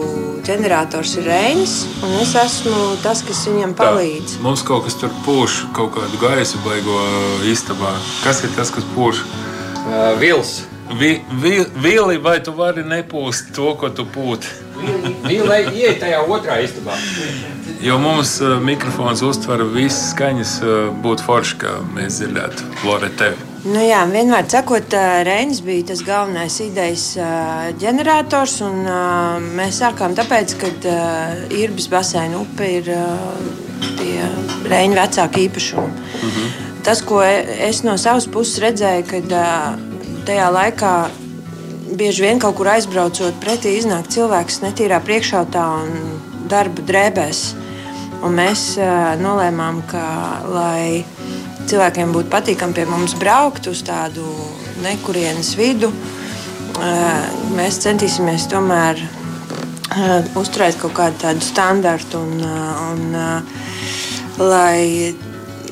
ģenerators 0.45 1.15
ir 1.19 1.27
Reinis, 1.31 1.79
un 2.05 2.13
es 2.21 2.35
esmu 2.37 2.83
tas, 3.03 3.23
kas 3.25 3.47
viņam 3.49 3.73
palīdz. 3.79 4.37
Tā, 4.37 4.43
mums 4.45 4.63
kaut 4.69 4.85
kas 4.85 4.99
tur 5.01 5.11
pūš, 5.25 5.63
kaut 5.75 5.97
kādu 5.97 6.21
gaisu 6.21 6.61
baigo 6.67 7.01
istabā. 7.49 7.95
Kas 8.23 8.45
ir 8.45 8.53
tas, 8.59 8.71
kas 8.75 8.87
pūš? 8.93 9.25
Vils. 10.21 10.61
Vi, 11.01 11.17
vi, 11.41 11.57
vili, 11.81 12.21
vai 12.21 12.37
tu 12.45 12.53
vari 12.55 12.85
nepūst 12.85 13.55
to, 13.57 13.73
ko 13.81 13.89
tu 13.89 14.05
pūti? 14.05 14.53
Vili 15.25 15.63
iet 15.81 16.03
tajā 16.05 16.21
otrā 16.29 16.61
istabā. 16.61 17.01
Jo 17.85 17.99
mums 18.01 18.39
uh, 18.41 18.55
mikrofons 18.65 19.21
uztver 19.23 19.61
visas 19.69 20.15
skaņas, 20.15 20.53
uh, 20.65 20.87
būtu 21.05 21.25
forši, 21.27 21.57
ka 21.61 21.73
mēs 21.93 22.17
dzirdētu 22.17 22.69
Lore 22.89 23.11
tevi. 23.19 23.37
Nu 23.69 23.83
jā, 23.85 23.99
vienmēr 24.09 24.47
sakot, 24.49 24.95
Reinis 25.29 25.61
bija 25.65 25.91
tas 25.91 26.01
galvenais 26.05 26.57
idejas 26.65 27.05
ģenerators. 27.81 28.59
Mēs 29.57 29.79
sākām 29.81 30.13
tāpēc, 30.17 30.53
ka 30.61 30.71
Irbas 31.53 31.89
basēna 31.93 32.41
upe 32.41 32.69
ir 32.79 32.91
pie 33.97 34.29
Reina 34.69 35.03
vecāka 35.03 35.41
īpašuma. 35.41 35.89
Uh 35.89 36.29
-huh. 36.29 36.53
Tas, 36.85 37.01
ko 37.01 37.23
es 37.25 37.83
no 37.83 37.97
savas 37.99 38.27
puses 38.27 38.61
redzēju, 38.61 39.05
kad 39.11 39.33
tajā 40.27 40.51
laikā 40.53 40.95
bieži 41.97 42.23
vien 42.23 42.39
kaut 42.39 42.57
kur 42.57 42.69
aizbraucot 42.69 43.35
pretī, 43.45 43.77
iznāk 43.79 44.09
cilvēks 44.09 44.61
netīrā 44.61 45.01
priekšautā 45.01 45.67
un 45.83 45.89
darba 46.49 46.83
drēbēs. 46.83 47.64
Un 48.25 48.37
mēs 48.39 48.75
nolēmām, 49.21 49.83
ka 49.91 50.05
lai 50.49 51.05
cilvēkiem 51.69 52.13
būtu 52.15 52.31
patīkami 52.33 52.77
pie 52.77 52.87
mums 52.89 53.17
braukt 53.21 53.69
uz 53.71 53.83
tādu 53.85 54.25
nekurienes 54.85 55.55
vidu. 55.59 55.91
Mēs 57.55 57.83
centīsimies 57.85 58.49
tomēr 58.51 59.01
uzturēt 60.41 60.81
kaut 60.81 60.97
kādu 60.97 61.21
tādu 61.23 61.45
standartu 61.45 62.23
un, 62.25 62.41
un 62.89 63.05
lai, 64.41 65.15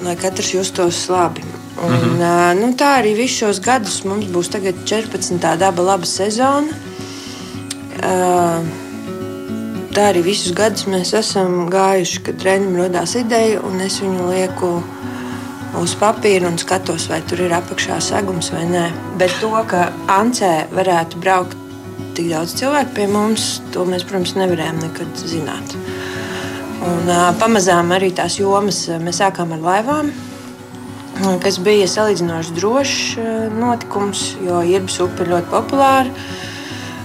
lai 0.05 0.15
katrs 0.21 0.53
justos 0.55 1.07
labi. 1.11 1.43
Un, 1.83 1.91
mm 1.91 1.99
-hmm. 1.99 2.61
nu, 2.61 2.73
tā 2.77 3.01
arī 3.01 3.17
visus 3.17 3.39
šos 3.39 3.61
gadus 3.61 4.05
mums 4.05 4.27
būs 4.27 4.51
14. 4.53 5.57
daba 5.59 5.83
laba 5.83 6.07
sezona. 6.07 6.69
Tā 9.93 10.07
arī 10.09 10.23
visus 10.25 10.55
gadus 10.57 10.87
mēs 10.89 11.11
esam 11.19 11.67
gājuši, 11.69 12.21
kad 12.25 12.39
treniņam 12.41 12.79
radās 12.81 13.13
ideja, 13.21 13.59
un 13.69 13.77
es 13.85 13.99
viņu 14.01 14.29
lieku 14.31 14.71
uz 15.77 15.93
papīra 16.01 16.49
un 16.49 16.57
skatos, 16.61 17.11
vai 17.11 17.19
tur 17.29 17.43
ir 17.45 17.53
apakšā 17.53 17.99
segums 18.01 18.49
vai 18.55 18.63
nē. 18.71 18.87
Bet 19.21 19.35
to, 19.43 19.51
ka 19.69 19.91
Ancē 20.15 20.65
varētu 20.73 21.21
braukt 21.21 21.59
tik 22.17 22.31
daudz 22.31 22.55
cilvēku 22.57 22.97
pie 22.97 23.07
mums, 23.13 23.51
to 23.75 23.85
mēs, 23.89 24.07
protams, 24.09 24.33
nevarējām 24.41 24.81
nekad 24.81 25.21
zināt. 25.29 25.77
Un, 26.83 27.05
uh, 27.13 27.29
pamazām 27.41 27.93
arī 27.93 28.15
tās 28.17 28.39
jomas 28.41 28.87
mēs 29.05 29.21
sākām 29.21 29.53
ar 29.59 29.61
laivām, 29.67 30.09
kas 31.45 31.61
bija 31.61 31.91
salīdzinoši 31.99 32.57
drošs 32.57 32.97
notikums, 33.61 34.25
jo 34.41 34.65
Irbas 34.73 34.97
upe 35.05 35.27
ir 35.27 35.35
ļoti 35.37 35.53
populāra. 35.53 36.25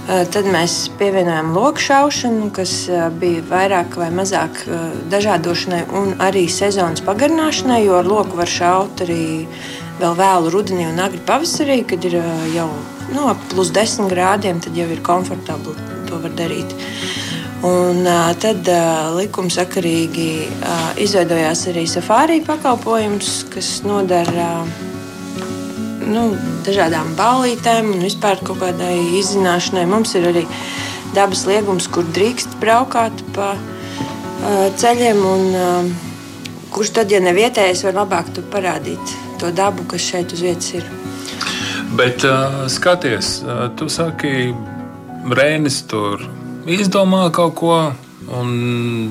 Tad 0.07 0.45
mēs 0.47 0.73
pievienojām 0.95 1.49
loku 1.51 1.83
šaušanu, 1.83 2.45
kas 2.55 2.71
bija 3.19 3.41
vairāk 3.49 3.97
vai 3.99 4.07
mazāk 4.15 4.61
dažādošanai 5.11 5.81
un 5.99 6.13
arī 6.23 6.45
sezonas 6.47 7.03
pagarināšanai, 7.03 7.81
jo 7.83 7.97
ar 7.99 8.07
loku 8.07 8.39
var 8.39 8.47
šaut 8.47 9.03
arī 9.03 9.43
vēl 9.99 10.15
vēlu 10.15 10.53
rudenī 10.53 10.87
un 10.87 11.03
agri 11.03 11.19
pavasarī, 11.27 11.81
kad 11.89 12.07
ir 12.07 12.21
jau 12.53 12.69
nu, 13.11 13.27
plus 13.51 13.73
10 13.75 14.07
grādiem, 14.13 14.63
tad 14.63 14.79
jau 14.79 14.87
ir 14.87 15.03
komfortabli 15.03 15.75
to 16.07 16.21
darīt. 16.39 16.71
Un, 17.67 18.05
tad 18.39 18.69
likumsakarīgi 19.17 20.31
izveidojās 21.03 21.67
arī 21.73 21.83
safārija 21.89 22.47
pakalpojums, 22.47 23.41
kas 23.51 23.81
nodara 23.83 24.61
nu, 26.07 26.23
dažādām 26.65 27.13
ballītēm 27.17 27.91
un 27.93 28.03
vispār 28.05 28.41
kaut 28.45 28.61
kādai 28.61 28.95
izzināšanai. 29.19 29.85
Mums 29.89 30.15
ir 30.17 30.27
arī 30.31 30.43
dabas 31.15 31.45
liegums, 31.49 31.87
kur 31.91 32.07
drīkst 32.15 32.57
braukāt 32.61 33.23
pa 33.35 33.53
uh, 33.57 34.67
ceļiem. 34.79 35.23
Un, 35.31 35.47
uh, 35.55 36.05
kurš 36.73 36.93
tad, 36.97 37.11
ja 37.11 37.21
ne 37.23 37.33
vietējais, 37.35 37.83
var 37.87 38.01
labāk 38.03 38.31
parādīt 38.51 39.15
to 39.41 39.51
dabu, 39.55 39.85
kas 39.89 40.03
šeit 40.03 40.33
uz 40.35 40.43
vietas 40.43 40.73
ir. 40.77 40.87
Bet 41.97 42.25
uh, 42.27 42.65
skaties, 42.71 43.39
uh, 43.45 43.67
tu 43.77 43.89
saki, 43.89 44.51
Rēnis 45.27 45.81
tur 45.91 46.21
izdomā 46.67 47.25
kaut 47.35 47.55
ko, 47.59 47.77
un 48.31 48.51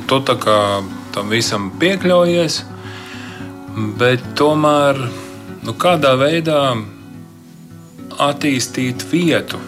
tu 0.09 0.21
tam 0.25 1.29
visam 1.29 1.69
piekļaujies. 1.81 2.63
Bet 4.01 4.23
tomēr 4.39 4.97
nu, 5.67 5.75
kādā 5.75 6.15
veidā 6.19 6.61
attīstīt 8.23 9.05
vietu. 9.11 9.61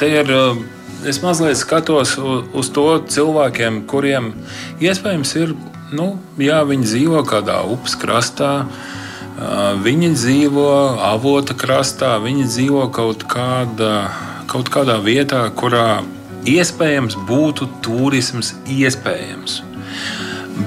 Te 0.00 0.08
ir, 0.08 0.30
eh, 0.32 0.62
es 1.06 1.20
mazliet 1.22 1.58
skatos 1.60 2.16
uz 2.18 2.70
to 2.70 2.88
cilvēkiem, 3.06 3.84
kuriem 3.86 4.32
iespējams 4.80 5.36
ir, 5.36 5.54
nu, 5.92 6.18
jā, 6.38 6.64
viņi 6.66 6.90
dzīvo 6.90 7.22
kādā 7.28 7.62
upes 7.70 7.94
krastā. 7.94 8.66
Eh, 8.66 9.76
viņi 9.84 10.14
dzīvo 10.16 10.98
avota 10.98 11.54
krastā, 11.54 12.16
viņi 12.18 12.44
dzīvo 12.48 12.90
kaut 12.92 13.26
kādā, 13.28 14.10
kaut 14.46 14.70
kādā 14.70 14.96
vietā, 15.04 15.50
kurā 15.50 16.02
iespējams 16.46 17.16
būtu 17.28 17.68
turisms 17.82 18.54
iespējams. 18.70 19.60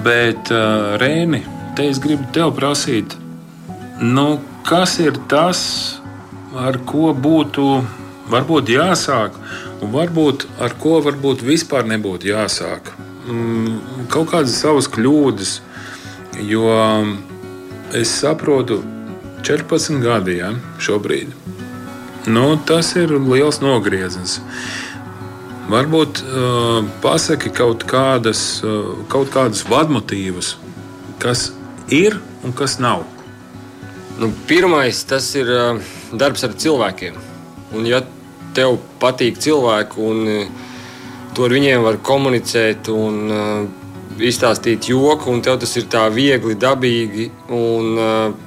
Bet, 0.03 0.51
uh, 0.53 0.99
Rēni, 1.01 1.41
te 1.75 1.87
es 1.89 1.97
gribu 2.03 2.27
tev 2.35 2.51
prasīt, 2.53 3.15
nu, 3.99 4.39
kas 4.67 4.99
ir 4.99 5.17
tas, 5.27 5.61
ar 6.55 6.79
ko 6.87 7.11
būtu 7.13 7.65
varbūt 8.29 8.71
jāsāk, 8.71 9.35
un 9.81 9.91
varbūt 9.93 10.45
ar 10.61 10.75
ko 10.79 10.99
varbūt 11.03 11.43
vispār 11.45 11.87
nebūtu 11.89 12.31
jāsāk. 12.31 12.93
Mm, 13.29 14.07
kaut 14.11 14.31
kādas 14.31 14.55
savas 14.61 14.87
kļūdas, 14.91 15.59
jo 16.47 16.69
es 17.95 18.13
saprotu, 18.21 18.81
14 19.43 20.01
gadi 20.03 20.39
ja, 20.39 20.53
šobrīd. 20.81 21.31
Nu, 22.29 22.57
tas 22.67 22.91
ir 22.99 23.13
liels 23.15 23.61
nogrieziens. 23.63 24.39
Varbūt 25.69 26.23
uh, 26.25 26.81
pasaki 27.03 27.51
kaut 27.53 27.85
kādas, 27.89 28.41
uh, 28.65 28.97
kaut 29.11 29.29
kādus 29.33 29.63
vadmotīvus, 29.69 30.55
kas 31.21 31.51
ir 31.93 32.17
un 32.43 32.55
kas 32.57 32.79
nav. 32.81 33.05
Nu, 34.19 34.31
pirmais 34.47 35.03
tas 35.07 35.29
ir 35.39 35.47
uh, 35.47 35.77
darbs 36.11 36.43
ar 36.43 36.55
cilvēkiem. 36.59 37.15
Un, 37.71 37.85
ja 37.87 38.01
tev 38.57 38.75
patīk 38.99 39.39
cilvēki 39.39 40.01
un 40.03 40.25
uh, 40.27 40.49
tu 41.35 41.45
ar 41.45 41.55
viņiem 41.55 41.85
vari 41.85 42.01
komunicēt 42.03 42.89
un 42.91 43.21
uh, 43.31 43.61
izstāstīt 44.19 44.89
joku, 44.91 45.31
un 45.31 45.39
tev 45.45 45.61
tas 45.61 45.71
ir 45.79 45.87
tā 45.87 46.03
viegli, 46.11 46.57
dabīgi, 46.59 47.29
un 47.55 47.95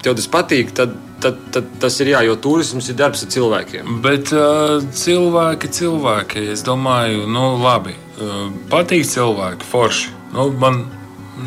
tev 0.04 0.18
tas 0.18 0.28
patīk. 0.28 0.74
Tad, 0.76 0.92
tad, 1.22 1.38
tad 1.54 1.70
tas 1.80 1.96
ir 2.04 2.12
jā, 2.12 2.20
jo 2.28 2.36
turisms 2.36 2.90
ir 2.92 2.98
darbs 2.98 3.24
ar 3.24 3.30
cilvēkiem. 3.32 4.00
Bet 4.04 4.34
uh, 4.36 4.76
cilvēki, 4.84 5.70
cilvēki, 5.78 6.50
es 6.52 6.66
domāju, 6.66 7.24
nu, 7.30 7.54
labi, 7.62 7.96
uh, 8.18 8.50
patīk 8.72 9.08
cilvēki, 9.08 9.70
forši. 9.72 10.12
Nu, 10.34 10.50
man, 10.60 10.84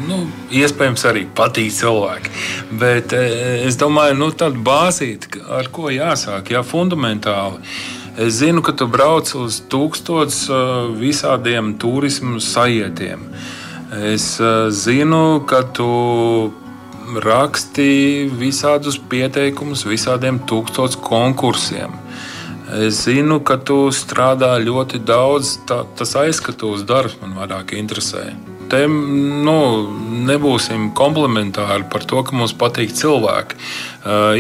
nu, 0.08 0.22
iespējams, 0.54 1.06
arī 1.10 1.26
patīk 1.38 1.74
cilvēki. 1.76 2.34
Bet 2.82 3.14
uh, 3.16 3.26
es 3.68 3.78
domāju, 3.82 4.18
nu, 4.20 4.32
tāda 4.32 4.62
bāzīte, 4.66 5.42
ar 5.50 5.70
ko 5.74 5.92
jāsāk, 5.94 6.54
jā, 6.56 6.64
fundamentāli. 6.66 7.62
Es 8.16 8.40
zinu, 8.40 8.64
ka 8.64 8.72
tu 8.72 8.88
brauc 8.88 9.28
uz 9.36 9.60
tūkstošiem 9.72 10.54
uh, 10.56 10.94
visādiem 10.96 11.74
turismu 11.80 12.40
sajietiem. 12.40 13.28
Es 14.14 14.38
uh, 14.40 14.70
zinu, 14.72 15.44
ka 15.48 15.66
tu 15.76 15.90
raksti 17.22 18.32
visādus 18.40 18.98
pieteikumus 19.12 19.86
visādiem 19.86 20.40
tūkstošiem 20.48 21.04
konkursiem. 21.06 22.00
Es 22.74 23.04
zinu, 23.06 23.40
ka 23.46 23.60
tu 23.62 23.92
strādā 23.94 24.56
ļoti 24.64 25.04
daudz. 25.06 25.60
Tā, 25.70 25.84
tas 26.00 26.16
aizskatuves 26.18 26.88
darbs 26.88 27.20
man 27.22 27.36
vairāk 27.38 27.76
interesē. 27.78 28.32
Te 28.70 28.82
nu, 28.90 29.60
nebūsim 30.26 30.90
komplementāri 30.98 31.86
par 31.92 32.06
to, 32.10 32.24
ka 32.26 32.36
mums 32.36 32.56
patīk 32.58 32.94
cilvēki. 32.98 33.60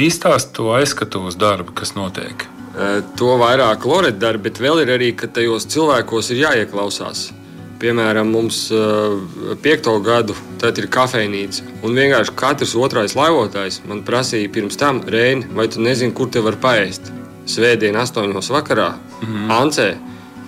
Izstāst 0.01 0.55
to 0.58 0.72
aizskatuves 0.77 1.38
darbu, 1.38 1.75
kas 1.77 1.94
notiek. 1.98 2.48
To 3.20 3.38
vairāk 3.39 3.86
Loreta 3.88 4.20
dara, 4.25 4.41
bet 4.41 4.60
vēl 4.60 4.84
ir 4.84 4.91
arī, 4.98 5.13
ka 5.15 5.29
tajos 5.32 5.67
cilvēkos 5.72 6.34
ir 6.34 6.41
jāieklausās. 6.44 7.29
Piemēram, 7.79 8.29
mums 8.32 8.70
uh, 8.72 9.17
piekto 9.63 9.98
gadu 10.03 10.36
tad 10.62 10.79
ir 10.79 10.88
kafejnīca. 10.91 11.65
Un 11.84 11.96
vienkārši 11.98 12.34
katrs 12.39 12.75
otrais 12.79 13.15
laivotājs 13.20 13.82
man 13.89 14.03
prasīja 14.08 14.51
pirms 14.55 14.79
tam, 14.79 15.01
Reini, 15.03 15.48
vai 15.55 15.67
tu 15.72 15.84
nezini, 15.84 16.15
kur 16.15 16.32
te 16.32 16.44
var 16.44 16.55
paēst? 16.63 17.12
Svētdien, 17.51 17.98
8. 18.00 18.32
vakarā, 18.55 18.94
mm 18.96 19.27
-hmm. 19.27 19.51
Ancē. 19.60 19.89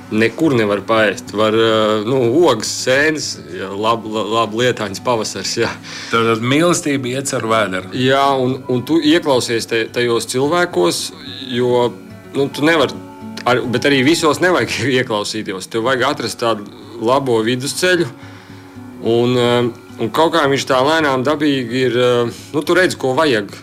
Nekur 0.08 0.54
nevar 0.56 0.80
paēst. 0.88 1.34
Var 1.36 1.56
uh, 1.60 2.06
nu, 2.08 2.22
ogas, 2.48 2.70
sēnes, 2.86 3.34
labi 3.76 4.12
lab, 4.14 4.54
lietāņas 4.56 5.04
pavasars. 5.04 5.56
Jā. 5.60 5.72
Tad 6.14 6.44
mīlestība 6.44 7.12
iet 7.12 7.34
ar 7.36 7.48
vēdru. 7.52 7.92
Jā, 8.00 8.24
un, 8.40 8.62
un 8.72 8.86
tu 8.88 9.02
ieklausies 9.04 9.68
te, 9.68 9.84
tajos 9.92 10.30
cilvēkos, 10.32 11.02
jo 11.52 11.90
nu, 12.38 12.48
tu 12.48 12.64
nevari, 12.64 12.96
ar, 13.48 13.62
bet 13.74 13.88
arī 13.90 14.02
visos 14.08 14.40
nevajag 14.44 14.80
ieklausīties. 15.02 15.70
Tev 15.72 15.88
vajag 15.90 16.08
atrast 16.12 16.40
tādu 16.44 16.68
labo 17.04 17.42
vidusceļu. 17.46 18.08
Un, 19.08 19.38
eh, 19.38 19.70
un 20.02 20.10
kaut 20.14 20.34
kā 20.34 20.48
viņš 20.50 20.66
tā 20.70 20.80
lēnām 20.82 21.24
dabīgi 21.26 21.86
ir. 21.86 21.98
Eh, 22.02 22.36
nu, 22.54 22.64
tu 22.66 22.78
redz, 22.78 22.98
ko 22.98 23.14
vajag. 23.18 23.54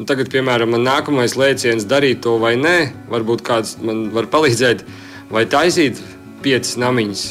Un 0.00 0.08
tagad, 0.08 0.30
piemēram, 0.32 0.72
man 0.72 0.86
nākamais 0.86 1.36
lēciens 1.36 1.84
darīt 1.84 2.22
to 2.24 2.38
vai 2.40 2.54
nē, 2.56 2.76
varbūt 3.12 3.42
kāds 3.44 3.74
man 3.84 4.06
var 4.14 4.30
palīdzēt, 4.32 4.86
vai 5.30 5.46
taisīt 5.46 6.00
piecas 6.44 6.76
namiņas 6.80 7.24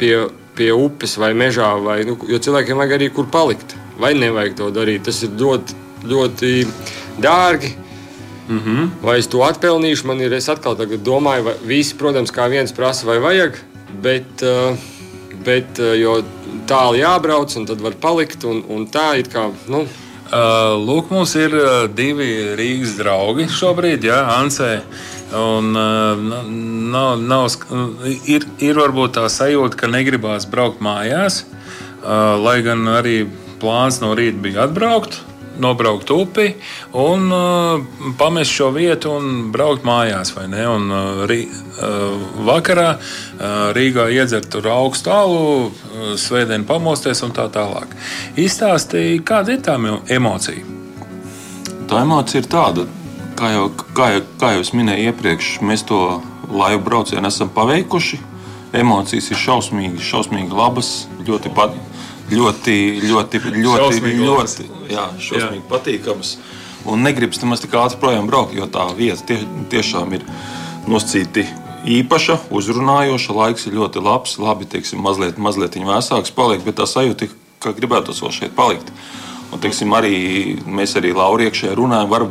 pie, 0.00 0.14
pie 0.58 0.72
upes 0.74 1.16
vai 1.20 1.32
mežā, 1.38 1.72
vai, 1.84 2.02
nu, 2.08 2.16
jo 2.28 2.40
cilvēkiem 2.42 2.80
vajag 2.80 2.96
arī 2.98 3.10
kur 3.14 3.30
palikt. 3.32 3.76
Vai 4.00 4.14
nevajag 4.18 4.56
to 4.58 4.70
darīt? 4.74 5.04
Tas 5.06 5.22
ir 5.22 5.34
ļoti, 5.38 5.74
ļoti 6.08 6.52
dārgi. 7.22 7.74
Mm 8.48 8.58
-hmm. 8.58 8.88
Vai 9.02 9.18
es 9.18 9.26
to 9.26 9.44
atpelnīšu? 9.44 10.06
Man 10.06 10.20
ir, 10.20 10.32
es 10.32 10.48
atkal 10.48 10.76
domāju, 10.76 11.42
vai 11.44 11.54
visi, 11.64 11.94
protams, 11.94 12.32
kā 12.32 12.48
viens 12.50 12.72
prasa, 12.72 13.06
vai 13.06 13.18
vajag 13.18 13.60
bet, 14.00 14.42
eh, 14.42 14.76
bet 15.44 15.78
eh, 15.78 15.98
jo 16.00 16.20
tālu 16.68 17.00
jābrauc, 17.00 17.56
un 17.56 17.66
tad 17.66 17.82
var 17.82 17.98
palikt. 18.00 18.44
Un, 18.48 18.62
un 18.68 18.86
tā 18.86 19.12
ir 19.22 19.30
kā. 19.32 19.50
Nu, 19.68 19.86
Uh, 20.32 20.78
lūk, 20.80 21.10
mums 21.12 21.34
ir 21.36 21.52
divi 21.92 22.56
Rīgas 22.56 22.94
draugi 22.96 23.44
šobrīd, 23.52 24.06
Jā, 24.08 24.22
Ansē. 24.38 24.78
Un, 25.32 25.72
uh, 25.76 26.18
nav, 26.92 27.20
nav, 27.20 27.48
ir, 28.28 28.44
ir 28.60 28.80
varbūt 28.80 29.16
tā 29.16 29.26
sajūta, 29.32 29.78
ka 29.80 29.88
negribās 29.88 30.44
braukt 30.50 30.82
mājās, 30.84 31.44
uh, 31.46 32.36
lai 32.36 32.60
gan 32.66 32.84
arī 33.00 33.22
plāns 33.62 34.02
no 34.02 34.12
rīta 34.18 34.42
bija 34.44 34.66
atbraukt 34.66 35.22
nobraukt 35.58 36.10
upi 36.10 36.54
un 36.92 37.32
uh, 37.32 37.80
pamest 38.18 38.50
šo 38.50 38.70
vietu 38.74 39.12
un 39.16 39.50
braukt 39.52 39.84
mājās. 39.86 40.32
Un, 40.36 40.54
uh, 40.90 41.24
rī, 41.28 41.44
uh, 41.46 42.16
vakarā 42.46 42.88
uh, 42.96 43.72
Rīgā 43.76 44.08
iedzert 44.14 44.50
tur 44.52 44.68
augstu 44.72 45.12
alu, 45.12 45.42
uh, 45.68 46.14
svētdien 46.16 46.66
pamosties 46.68 47.22
un 47.26 47.34
tā 47.36 47.48
tālāk. 47.52 47.92
Izstāstīja, 48.40 49.22
kāda 49.28 49.56
ir 49.56 49.62
tā 49.64 49.76
emocija? 50.08 50.64
Tā 51.88 52.02
emocija 52.06 52.40
ir 52.40 52.48
tāda, 52.48 52.86
kā 53.38 53.52
jau, 53.54 53.64
kā 53.96 54.10
jau, 54.16 54.26
kā 54.40 54.52
jau 54.56 54.64
es 54.64 54.72
minēju 54.76 55.12
iepriekš, 55.12 55.54
mēs 55.64 55.86
to 55.88 56.02
laivu 56.52 56.82
braucienu 56.84 57.28
esam 57.28 57.52
paveikuši. 57.54 58.20
Emocijas 58.72 59.28
ir 59.28 59.36
šausmīgi, 59.36 60.00
šausmīgi 60.00 60.56
labas, 60.56 60.92
ļoti 61.26 61.52
patīkamas 61.52 61.92
ļoti, 62.32 62.76
ļoti, 63.02 63.40
ļoti, 63.60 64.12
ļoti 64.18 64.66
jā, 64.90 65.06
šausmīgi 65.20 65.60
jā. 65.60 65.68
patīkamas. 65.70 66.36
Un 66.88 67.04
negribas 67.06 67.40
nemaz 67.42 67.62
tik 67.62 67.74
ātri 67.78 68.00
projām 68.02 68.28
braukt, 68.30 68.54
jo 68.56 68.66
tā 68.70 68.88
vieta 68.98 69.22
tie, 69.28 69.38
tiešām 69.70 70.16
ir 70.16 70.24
noscīta 70.90 71.44
īpaša, 71.86 72.38
uzrunājoša. 72.54 73.36
Laiks 73.38 73.68
ir 73.68 73.76
ļoti 73.78 74.02
labs, 74.02 74.36
labi, 74.42 74.66
teiksim, 74.70 75.02
mazliet, 75.04 75.38
mazliet 75.38 75.78
vēsāks 75.78 76.34
paliek, 76.34 76.64
bet 76.66 76.80
tā 76.80 76.88
sajūta, 76.90 77.30
ka 77.62 77.74
gribētu 77.76 78.16
vēl 78.16 78.34
šeit 78.34 78.56
palikt. 78.58 78.90
Un, 79.52 79.60
teiksim, 79.60 79.92
arī, 79.92 80.14
mēs 80.64 80.96
arī 80.96 81.12
Laura 81.16 81.44
iekšēji 81.44 81.76
runājam, 81.76 82.08
var, 82.08 82.24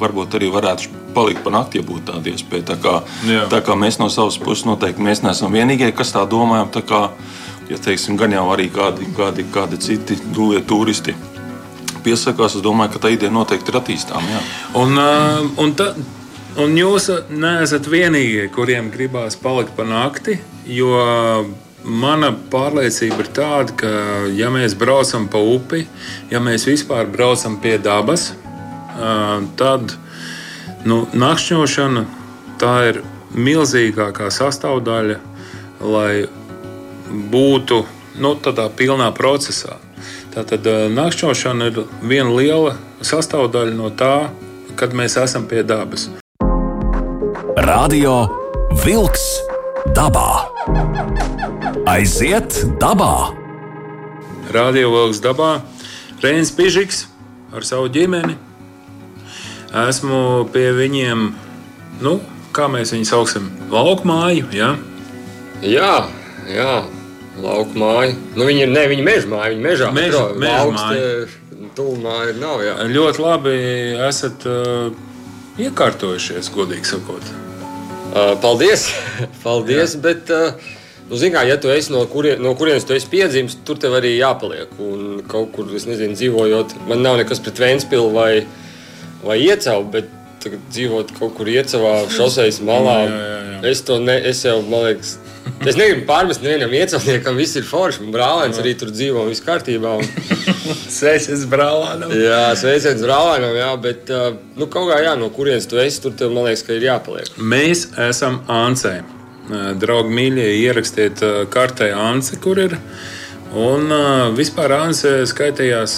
varbūt 0.00 0.34
arī 0.38 0.50
varētu 0.50 0.90
palikt 1.14 1.44
pa 1.44 1.52
nakti, 1.54 1.78
ja 1.78 1.86
būtu 1.86 2.08
tāda 2.10 2.32
iespēja. 2.32 2.66
Tā 2.72 2.76
kā, 2.82 2.94
Jā. 3.30 3.44
tā 3.52 3.60
kā 3.62 3.76
mēs 3.78 4.00
no 4.02 4.08
savas 4.10 4.40
puses 4.42 4.66
noteikti 4.66 5.04
neesam 5.06 5.54
vienīgie, 5.54 5.92
kas 5.94 6.10
tā 6.16 6.24
domājam 6.26 6.72
ja 7.70 7.78
teiksim, 7.78 8.18
gan 8.20 8.34
jau 8.34 8.48
arī 8.52 8.68
kādi, 8.72 9.06
kādi, 9.16 9.46
kādi 9.54 9.78
citi 9.80 10.18
dūlie 10.34 10.64
turisti 10.66 11.14
piesakās, 12.04 12.58
es 12.58 12.64
domāju, 12.64 12.94
ka 12.94 13.06
tā 13.06 13.14
ideja 13.14 13.32
noteikti 13.32 13.72
ir 13.72 13.78
attīstāma. 13.80 14.42
Un, 14.76 14.98
un, 15.62 15.72
ta, 15.78 15.92
un 16.60 16.76
jūs 16.76 17.08
neesat 17.32 17.88
vienīgie, 17.90 18.48
kuriem 18.52 18.90
gribās 18.92 19.38
palikt 19.40 19.72
pa 19.78 19.86
nakti, 19.88 20.36
jo 20.68 20.92
mana 21.84 22.32
pārliecība 22.50 23.24
ir 23.24 23.30
tāda, 23.36 23.74
ka, 23.78 23.92
ja 24.34 24.50
mēs 24.52 24.76
braucam 24.78 25.28
pa 25.30 25.38
upi, 25.38 25.84
ja 26.32 26.40
mēs 26.40 26.66
vispār 26.68 27.08
braucam 27.10 27.58
pie 27.60 27.76
dabas, 27.82 28.32
tad 29.58 29.96
nu, 30.88 31.04
nakšņošana 31.12 32.04
tā 32.60 32.74
ir 32.90 33.02
milzīgākā 33.34 34.30
sastāvdaļa, 34.32 35.18
lai 35.84 36.24
būtu 37.30 37.82
nu, 38.22 38.34
tādā 38.40 38.68
pilnā 38.72 39.10
procesā. 39.16 39.78
Tātad 40.34 40.66
nakšņošana 40.94 41.70
ir 41.70 41.84
viena 42.02 42.30
liela 42.34 42.74
sastāvdaļa 43.04 43.76
no 43.78 43.90
tā, 43.94 44.30
kad 44.78 44.96
mēs 44.96 45.18
esam 45.20 45.46
pie 45.50 45.62
dabas. 45.66 46.08
Radio 47.64 48.24
Wolks 48.82 49.28
dabā. 49.94 51.53
Aiziet 51.84 52.62
dabā! 52.80 53.34
Radio 54.56 54.88
Wolks 54.88 55.18
dabā 55.20 55.58
Reinis 56.22 56.48
Pižiks 56.56 57.02
ar 57.52 57.66
savu 57.68 57.90
ģimeni. 57.92 58.38
Esmu 59.84 60.46
pie 60.54 60.70
viņiem, 60.78 61.26
nu, 62.00 62.14
kā 62.56 62.70
mēs 62.72 62.94
viņus 62.94 63.12
saucam, 63.12 63.50
laukmāju. 63.68 64.48
Ja? 64.56 64.70
Jā, 65.60 66.06
jā 66.48 66.72
lauka 67.44 67.76
māja. 67.76 68.14
Nu, 68.32 68.46
viņi 68.48 68.64
ir 68.64 68.72
ne 68.72 68.84
viņi 68.88 69.04
meža 69.04 69.28
māja, 69.34 69.50
viņi 69.52 69.66
mežā 69.66 69.90
meža, 69.92 70.22
meža 70.40 70.70
māja. 70.78 71.10
Tūmā 71.76 72.18
ir 72.30 72.38
nav. 72.40 72.62
Jā. 72.64 72.78
Ļoti 72.94 73.24
labi 73.26 73.58
esat 74.06 74.46
uh, 74.48 74.88
iekārtojušies, 75.60 76.48
godīgi 76.54 76.94
sakot. 76.94 77.28
Uh, 78.14 78.32
paldies! 78.40 78.88
paldies 79.44 79.98
bet, 80.00 80.32
uh, 80.32 80.73
nu, 81.10 81.18
zin, 81.20 81.32
kā, 81.34 81.44
ja 81.48 81.58
tu 81.60 81.72
esi 81.72 81.92
no, 81.94 82.04
kurie, 82.10 82.36
no 82.42 82.54
kurienes 82.58 82.86
tu 82.88 82.96
esi 82.96 83.10
piedzimis, 83.12 83.58
tur 83.66 83.80
tev 83.80 83.96
arī 83.98 84.14
jāpaliek. 84.16 84.72
Un 84.82 85.22
kaut 85.30 85.52
kur, 85.56 85.70
es 85.76 85.88
nezinu, 85.90 86.16
dzīvojot, 86.18 86.76
man 86.90 87.04
nav 87.04 87.20
nekas 87.22 87.42
pret 87.44 87.62
Vēnspili 87.64 88.12
vai, 88.14 88.30
vai 89.24 89.40
Iecau, 89.42 89.82
bet 89.94 90.10
dzīvot 90.44 91.14
kaut 91.18 91.36
kur 91.38 91.48
Iecavā, 91.48 91.96
šoseis 92.12 92.60
malā. 92.64 92.98
Jā, 93.08 93.20
jā, 93.20 93.38
jā. 93.52 93.60
Es 93.70 93.80
to 93.86 93.96
ne, 93.96 94.18
es 94.28 94.42
jau, 94.44 94.58
man 94.68 94.90
liekas, 94.90 95.14
Es 95.64 95.78
negribu 95.78 96.04
pārmest 96.08 96.42
nevienam 96.44 96.72
iecavniekam, 96.76 97.36
viss 97.40 97.56
ir 97.56 97.64
forši. 97.68 98.04
Brālēns 98.12 98.58
arī 98.60 98.74
tur 98.80 98.90
dzīvo, 98.92 99.24
viss 99.30 99.44
kārtībā. 99.44 99.94
Un... 100.00 100.08
sveiciens 100.98 101.44
brālēnam. 101.48 102.12
Jā, 102.16 102.42
sveiciens 102.60 103.04
brālēnam, 103.04 103.56
jā, 103.56 103.70
bet 103.80 104.12
nu, 104.58 104.68
kaut 104.68 104.90
kā 104.90 105.00
jā, 105.04 105.14
no 105.20 105.30
kurienes 105.34 105.68
tu 105.70 105.80
esi, 105.80 106.02
tur 106.04 106.16
tev 106.18 106.34
man 106.34 106.48
liekas, 106.48 106.64
ka 106.66 106.76
ir 106.76 106.88
jāpaliek. 106.88 107.32
Mēs 107.40 107.86
esam 108.08 108.42
Ancē. 108.52 108.98
Draugi 109.50 110.14
mīļie, 110.16 110.46
ierakstiet 110.62 111.20
kartē 111.52 111.90
Anse, 111.92 112.38
kur 112.40 112.58
ir. 112.62 112.78
Un 113.54 113.92
vispār 114.34 114.72
Anse 114.72 115.18
skaitījās 115.28 115.96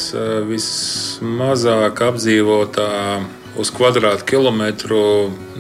vismazāk 0.48 2.02
apdzīvotā 2.08 2.90
uz 3.56 3.70
kvadrātkilometru 3.72 5.02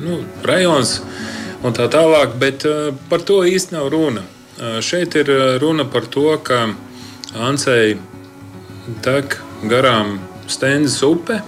nu, 0.02 0.18
rajons 0.44 0.98
un 1.64 1.76
tā 1.76 1.86
tālāk, 1.92 2.34
bet 2.42 2.66
par 3.08 3.22
to 3.24 3.40
īsti 3.46 3.78
nav 3.78 3.88
runa. 3.94 4.26
Šeit 4.84 5.14
ir 5.16 5.30
runa 5.62 5.86
par 5.88 6.10
to, 6.10 6.28
ka 6.42 6.66
Ansei 7.38 7.96
tek 9.06 9.38
garām 9.70 10.18
Stendas 10.50 11.00
upe. 11.06 11.40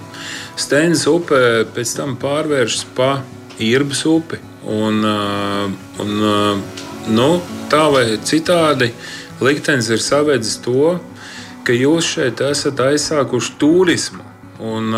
Stendas 0.59 1.05
upe 1.11 1.64
pēc 1.74 1.96
tam 1.98 2.16
pārvēršas 2.20 2.87
pa 2.96 3.18
Irbas 3.62 4.05
upi. 4.09 4.40
Un, 4.66 5.04
un, 6.02 6.10
nu, 7.14 7.28
tā 7.70 7.84
vai 7.92 8.18
citādi 8.26 8.90
liktenis 9.44 9.90
ir 9.94 10.02
savedis 10.02 10.56
to, 10.64 10.98
ka 11.64 11.76
jūs 11.76 12.08
šeit 12.16 12.42
esat 12.42 12.80
aizsākuši 12.82 13.54
turismu. 13.60 14.24
Un, 14.58 14.90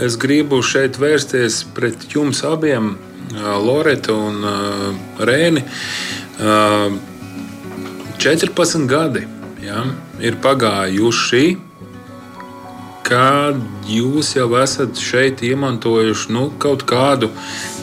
es 0.00 0.16
gribu 0.20 0.62
šeit 0.64 0.96
vērsties 1.00 1.64
pret 1.76 2.08
jums 2.14 2.40
abiem, 2.46 2.96
Loreta 3.36 4.14
un 4.16 4.44
Rēni. 5.20 5.64
14 8.18 8.86
gadi 8.88 9.26
ja, 9.62 9.84
ir 10.22 10.38
pagājuši, 10.42 11.46
kad 13.08 13.56
jūs 13.88 14.34
jau 14.36 14.50
esat 14.60 14.98
šeit 15.00 15.40
iemantojuši 15.46 16.32
nu, 16.36 16.44
kaut 16.60 16.84
kādu 16.88 17.30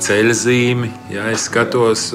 ceļzīmi, 0.06 0.92
ja 1.16 1.32
es 1.34 1.48
skatos, 1.50 2.12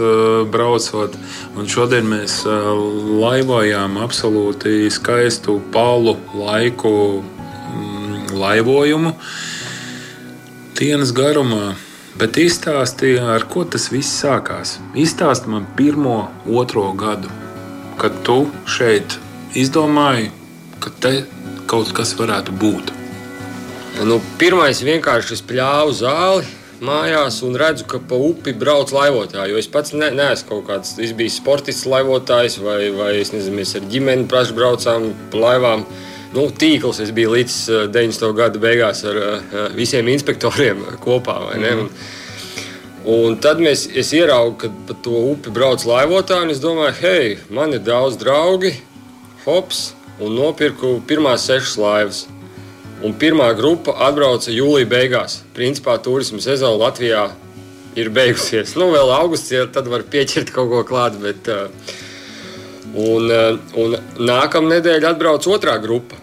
braucot. 0.52 1.16
Un 1.58 1.66
šodien 1.70 2.06
mēs 2.10 2.44
laivojām 2.46 3.98
absolūti 4.04 4.86
skaistu 4.94 5.58
palu 5.74 6.14
laiku 6.38 6.92
mm, 7.22 8.30
laivojumu 8.38 9.14
dienas 10.78 11.10
garumā. 11.16 11.74
Bet 12.20 12.36
izstāstīja, 12.38 13.24
ar 13.34 13.46
ko 13.50 13.64
tas 13.64 13.88
viss 13.90 14.20
sākās. 14.22 14.76
Izstāsti 14.98 15.50
man 15.50 15.66
pirmo, 15.76 16.28
otro 16.46 16.90
gadu, 16.92 17.32
kad 17.98 18.22
tu 18.26 18.44
šeit 18.68 19.18
izdomāji, 19.56 20.30
ka 20.84 20.94
te 21.02 21.14
kaut 21.70 21.94
kas 21.96 22.14
varētu 22.18 22.54
būt. 22.60 22.99
Nu, 23.98 24.20
pirmais 24.40 24.80
vienkārši 24.86 25.34
es 25.36 25.42
pļāvu 25.44 25.92
zāli 25.98 26.46
mājās 26.84 27.40
un 27.44 27.56
redzu, 27.60 27.84
ka 27.88 27.98
pa 28.08 28.16
upi 28.16 28.54
brauc 28.56 28.92
laivotāji. 28.94 29.52
Jo 29.52 29.58
es 29.60 29.68
pats 29.70 29.92
ne, 29.96 30.08
neesmu 30.16 30.48
kaut 30.48 30.64
kāds, 30.70 30.94
es 31.02 31.12
biju 31.16 31.32
sportists 31.34 31.88
laivotājs 31.90 32.58
vai, 32.64 32.78
vai 32.96 33.10
es 33.20 33.34
nezinu, 33.34 33.58
mēs 33.60 33.74
ar 33.76 33.84
ģimeni 33.92 34.28
praši 34.30 34.56
braucām 34.56 35.10
pa 35.32 35.42
laivām. 35.44 35.84
Nu, 36.30 36.46
tīkls 36.54 37.02
es 37.02 37.12
biju 37.14 37.34
līdz 37.34 37.58
90. 37.90 38.26
gada 38.38 38.62
beigās 38.62 39.02
ar 39.08 39.20
visiem 39.76 40.08
inspektoriem 40.12 40.86
kopā. 41.04 41.36
Mm. 41.58 41.84
Un, 41.84 41.92
un 43.16 43.38
tad 43.42 43.60
mēs, 43.60 43.88
es 43.90 44.14
ieraugu, 44.16 44.56
ka 44.62 44.72
pa 44.88 44.98
to 45.04 45.26
upi 45.34 45.52
brauc 45.52 45.84
laivotāji, 45.84 46.46
un 46.46 46.54
es 46.54 46.62
domāju, 46.62 46.96
hei, 47.02 47.38
man 47.52 47.74
ir 47.76 47.84
daudz 47.84 48.16
draugi, 48.22 48.76
hops, 49.44 49.90
un 50.20 50.38
nopirku 50.38 51.00
pirmās 51.08 51.50
sešas 51.50 51.80
laivas. 51.80 52.26
Un 53.00 53.14
pirmā 53.16 53.46
grupa 53.56 53.94
atbrauca 54.04 54.52
jūlijā 54.52 54.88
beigās. 54.88 55.38
Principā 55.56 55.94
turisma 56.04 56.42
sezona 56.44 56.76
Latvijā 56.82 57.22
ir 57.96 58.10
beigusies. 58.12 58.74
Nu, 58.76 58.90
vēl 58.92 59.12
augusts, 59.16 59.48
ja 59.54 59.64
tad 59.72 59.88
var 59.88 60.04
pieķert 60.04 60.52
kaut 60.52 60.68
ko 60.68 60.82
klāt. 60.84 61.16
Bet, 61.22 61.48
uh, 61.48 61.72
un, 62.92 63.30
uh, 63.32 63.56
un 63.80 63.96
nākamā 64.20 64.76
nedēļa 64.76 65.14
atbrauc 65.14 65.48
otrā 65.48 65.78
grupa. 65.80 66.20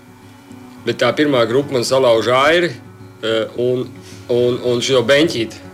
Bet 0.85 1.01
tā 1.01 1.09
pirmā 1.17 1.41
grupa 1.49 1.73
man 1.73 1.87
salauza 1.87 2.37
airi 2.45 2.69
uh, 2.69 3.57
un, 3.57 3.87
un, 4.29 4.61
un 4.69 4.83
šo 4.85 5.01
beņķīti. 5.07 5.65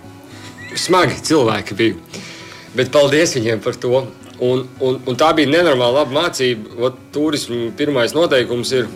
Smagi 0.79 1.19
cilvēki 1.27 1.77
bija. 1.77 2.21
Bet 2.79 2.95
paldies 2.95 3.35
viņiem 3.35 3.59
par 3.61 3.75
to. 3.75 4.05
Un, 4.43 4.63
un, 4.79 5.03
un 5.03 5.19
tā 5.19 5.35
bija 5.35 5.51
nenormāla 5.51 6.07
mācība. 6.09 6.95
Turismu 7.11 7.73
pirmais 7.77 8.15
noteikums 8.15 8.71
ir. 8.79 8.87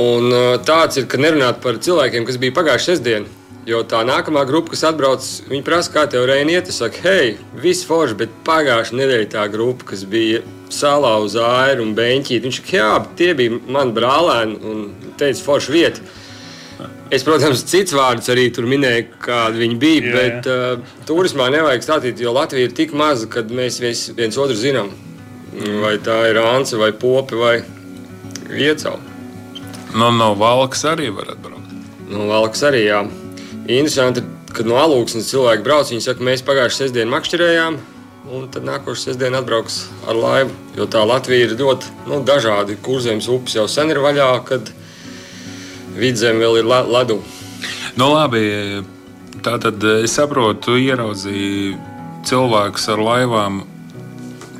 Un, 0.00 0.32
tāds 0.66 0.98
ir, 0.98 1.06
ka 1.06 1.20
nerunāt 1.20 1.60
par 1.62 1.78
cilvēkiem, 1.78 2.26
kas 2.26 2.38
bija 2.42 2.54
pagājušā 2.56 2.94
sestdiena. 2.94 3.30
Jo 3.64 3.78
tā 3.88 4.02
nākamā 4.04 4.42
grupa, 4.44 4.74
kas 4.74 4.82
atbrauc, 4.84 5.24
viņi 5.48 5.62
prasa, 5.64 5.92
kā 5.94 6.02
tev 6.10 6.26
reizē 6.28 6.50
iet. 6.52 6.68
Es 6.68 6.80
saku, 6.82 7.00
hei, 7.06 7.36
viss 7.62 7.86
forši, 7.88 8.18
bet 8.20 8.34
pagājušā 8.44 8.98
nedēļa 8.98 9.30
tā 9.32 9.46
grupa, 9.52 9.86
kas 9.92 10.02
bija 10.10 10.42
salā 10.74 11.14
uz 11.22 11.38
āru 11.40 11.86
un 11.86 11.94
beņķīt, 11.96 12.42
viņš 12.44 12.58
saka, 12.60 12.74
jā, 12.76 12.90
tie 13.16 13.30
bija 13.38 13.56
mani 13.64 13.94
brālēni 13.96 14.58
un 14.68 14.84
teica, 15.20 15.40
forši 15.46 15.74
vieta. 15.76 16.04
Es, 17.14 17.22
protams, 17.22 17.62
cits 17.70 17.94
vārdus 17.94 18.28
arī 18.34 18.48
tur 18.52 18.66
minēju, 18.68 19.06
kādi 19.22 19.62
viņi 19.62 19.80
bija. 19.80 20.02
Jā, 20.02 20.10
jā. 20.10 20.18
Bet 20.18 20.50
uh, 20.50 21.00
turismā 21.08 21.46
nevajag 21.54 21.86
stāstīt, 21.86 22.20
jo 22.20 22.34
Latvija 22.34 22.68
ir 22.68 22.76
tik 22.76 22.92
maza, 22.98 23.30
ka 23.30 23.46
mēs 23.46 23.78
viens, 23.84 24.08
viens 24.18 24.40
otru 24.40 24.58
zinām. 24.58 24.90
Vai 25.84 25.94
tā 26.02 26.18
ir 26.32 26.42
Anse, 26.42 26.76
vai 26.80 26.90
Popi, 26.98 27.38
vai 27.38 27.56
Viecau. 28.50 28.98
No, 29.94 30.10
no 30.10 30.32
Valkas 30.34 30.84
arī 30.90 31.10
var 31.14 31.30
atbraukt. 31.36 31.74
No 32.10 32.26
Valkas 32.28 32.64
arī, 32.66 32.84
jā. 32.88 33.04
Interesanti, 33.64 34.24
kad 34.54 34.66
no 34.66 34.78
Alūksnes 34.82 35.28
cilvēki 35.30 35.64
brauc, 35.66 35.90
viņi 35.92 36.04
saka, 36.04 36.24
mēs 36.26 36.42
pagājušajā 36.46 36.88
sestdienā 36.88 37.14
makšķerējām. 37.14 37.78
Un 38.34 38.46
tad 38.48 38.64
nākošais 38.64 39.10
sestdiena 39.10 39.42
atbrauks 39.42 39.82
ar 40.08 40.16
laivu. 40.16 40.54
Jo 40.78 40.88
tā 40.90 41.02
Latvija 41.04 41.44
ir 41.44 41.54
ļoti 41.60 41.92
nu, 42.08 42.22
dažādi. 42.24 42.78
Kurzemes 42.82 43.28
upes 43.28 43.54
jau 43.58 43.66
sen 43.68 43.92
ir 43.92 44.00
vaļā, 44.00 44.28
kad 44.48 44.70
vidzem 45.94 46.40
vēl 46.42 46.62
ir 46.62 46.70
ledu. 46.70 47.20
Nu, 48.00 48.08
labi, 48.14 48.82
tā 49.44 49.58
tad 49.62 49.84
es 50.00 50.16
saprotu, 50.16 50.58
tu 50.66 50.78
ieraudzīji 50.80 51.76
cilvēkus 52.26 52.88
ar 52.94 53.04
laivām 53.04 53.62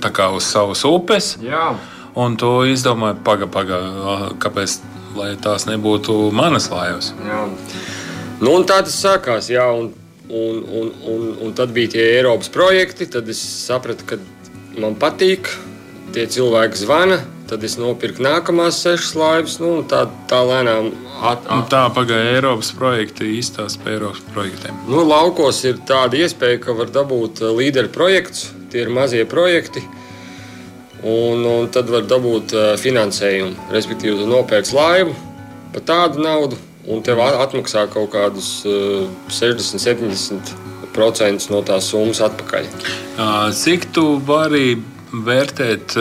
uz 0.05 0.45
savas 0.45 0.85
upes. 0.85 1.35
Jā. 1.43 1.73
Un 2.15 2.37
tu 2.37 2.51
izdomāji, 2.69 3.17
paga, 3.25 3.49
paga, 3.51 3.81
kāpēc 4.39 4.77
tās 5.43 5.69
nebūtu 5.71 6.31
manas 6.35 6.71
laivas. 6.73 7.13
Jā. 7.27 7.45
Nu, 8.43 8.57
tā 8.67 8.81
tas 8.85 8.97
sākās. 8.99 9.51
Jā, 9.53 9.67
un, 9.73 9.93
un, 10.29 10.65
un, 10.65 10.91
un, 11.11 11.29
un 11.47 11.55
tad 11.57 11.75
bija 11.77 11.95
tie 11.97 12.09
Eiropas 12.19 12.51
projekti. 12.53 13.09
Tad 13.11 13.29
es 13.31 13.41
sapratu, 13.41 14.07
ka 14.09 14.21
man 14.81 14.99
patīk. 15.01 15.51
Tie 16.15 16.29
cilvēki 16.31 16.79
zvana, 16.79 17.17
tad 17.51 17.65
es 17.67 17.75
nopirku 17.75 18.23
nākamās 18.23 18.79
sešas 18.85 19.17
laivas. 19.19 19.57
Nu, 19.63 19.81
tā, 19.91 20.05
tā 20.31 20.45
lēnām 20.47 20.93
At, 21.25 21.45
at. 21.47 21.69
Tā 21.71 21.85
pagāja 21.95 22.35
Eiropas 22.35 22.73
projekta 22.75 23.25
īstās 23.25 23.79
par 23.81 23.95
Eiropas 23.95 24.25
projektiem. 24.35 24.77
Nu, 24.91 25.05
laukos 25.07 25.63
ir 25.65 25.79
tāda 25.89 26.19
iespēja, 26.21 26.59
ka 26.67 26.75
var 26.77 26.91
dabūt 26.93 27.45
uh, 27.45 27.53
līderu 27.55 27.93
projekts, 27.95 28.49
tie 28.73 28.83
ir 28.85 28.91
mazie 28.93 29.23
projekti. 29.29 29.85
Un, 31.05 31.45
un 31.45 31.69
tad 31.73 31.91
var 31.93 32.07
dabūt 32.09 32.55
uh, 32.57 32.71
finansējumu. 32.81 33.69
Respektīvi, 33.75 34.17
tu 34.23 34.29
nopērci 34.31 34.77
laivu 34.77 35.13
par 35.75 35.85
tādu 35.85 36.23
naudu, 36.25 36.57
un 36.89 37.03
tev 37.05 37.21
atmaksā 37.25 37.85
kaut 37.93 38.13
kādus 38.15 38.63
uh, 38.69 39.05
60, 39.29 39.83
70% 40.95 41.51
no 41.53 41.61
tās 41.67 41.91
summas 41.91 42.23
atpakaļ. 42.25 42.69
Cik 43.59 43.89
tu 43.93 44.05
vari 44.25 44.77
vērtēt 45.15 45.95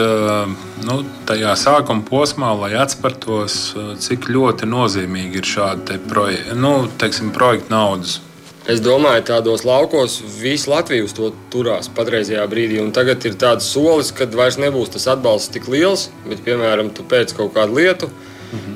nu, 0.86 0.94
tajā 1.28 1.52
sākuma 1.58 2.02
posmā, 2.06 2.50
lai 2.58 2.72
atspērtos, 2.82 3.58
cik 4.02 4.26
ļoti 4.30 4.66
nozīmīgi 4.66 5.38
ir 5.38 5.50
šādi 5.50 5.98
projekti, 6.10 6.56
nu, 6.58 6.72
teiksim, 6.98 7.30
projekta 7.34 7.76
naudas. 7.76 8.18
Es 8.64 8.80
domāju, 8.80 9.26
tādos 9.28 9.66
laukos 9.68 10.22
viss 10.40 10.68
Latvijas 10.70 11.12
to 11.12 11.34
turās 11.52 11.90
patreizajā 11.92 12.44
brīdī. 12.48 12.78
Un 12.80 12.94
tagad 12.96 13.24
ir 13.28 13.34
tāds 13.36 13.66
solis, 13.68 14.12
kad 14.16 14.32
vairs 14.32 14.56
nebūs 14.56 14.94
tas 14.94 15.04
atbalsts 15.12 15.52
tik 15.52 15.68
liels, 15.68 16.08
bet, 16.24 16.40
piemēram, 16.46 16.88
tu 16.96 17.04
pēc 17.04 17.36
kaut 17.36 17.52
kādu 17.56 17.76
lietu, 17.76 18.08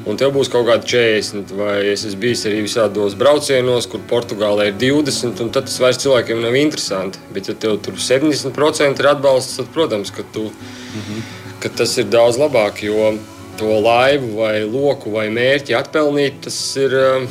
Un 0.08 0.16
tev 0.18 0.32
būs 0.34 0.48
kaut 0.50 0.66
kāda 0.66 0.86
40, 0.88 1.52
vai 1.58 1.74
es 1.92 2.04
esmu 2.08 2.22
bijis 2.22 2.44
arī 2.48 2.62
visādos 2.64 3.14
braucienos, 3.18 3.86
kur 3.90 4.02
Portugālē 4.10 4.70
ir 4.70 4.78
20, 4.80 5.42
un 5.44 5.50
tad 5.54 5.68
tas 5.68 5.76
vairs 5.82 6.00
cilvēkiem 6.02 6.40
nav 6.42 6.56
interesanti. 6.58 7.20
Bet, 7.34 7.50
ja 7.50 7.54
tev 7.54 7.76
tur 7.84 7.98
70% 8.02 9.02
ir 9.02 9.10
atbalsts, 9.12 9.58
tad, 9.60 9.68
protams, 9.74 10.10
ka, 10.14 10.24
tu, 10.34 10.48
mm 10.48 11.02
-hmm. 11.04 11.26
ka 11.62 11.68
tas 11.68 11.98
ir 11.98 12.08
daudz 12.10 12.40
labāk. 12.40 12.82
Jo 12.82 13.14
to 13.58 13.80
laivu, 13.80 14.36
vai 14.38 14.64
loku, 14.64 15.10
vai 15.10 15.28
mērķi 15.28 15.74
atpelnīt, 15.74 16.34
tas 16.42 16.76
ir 16.76 16.94
um, 16.94 17.28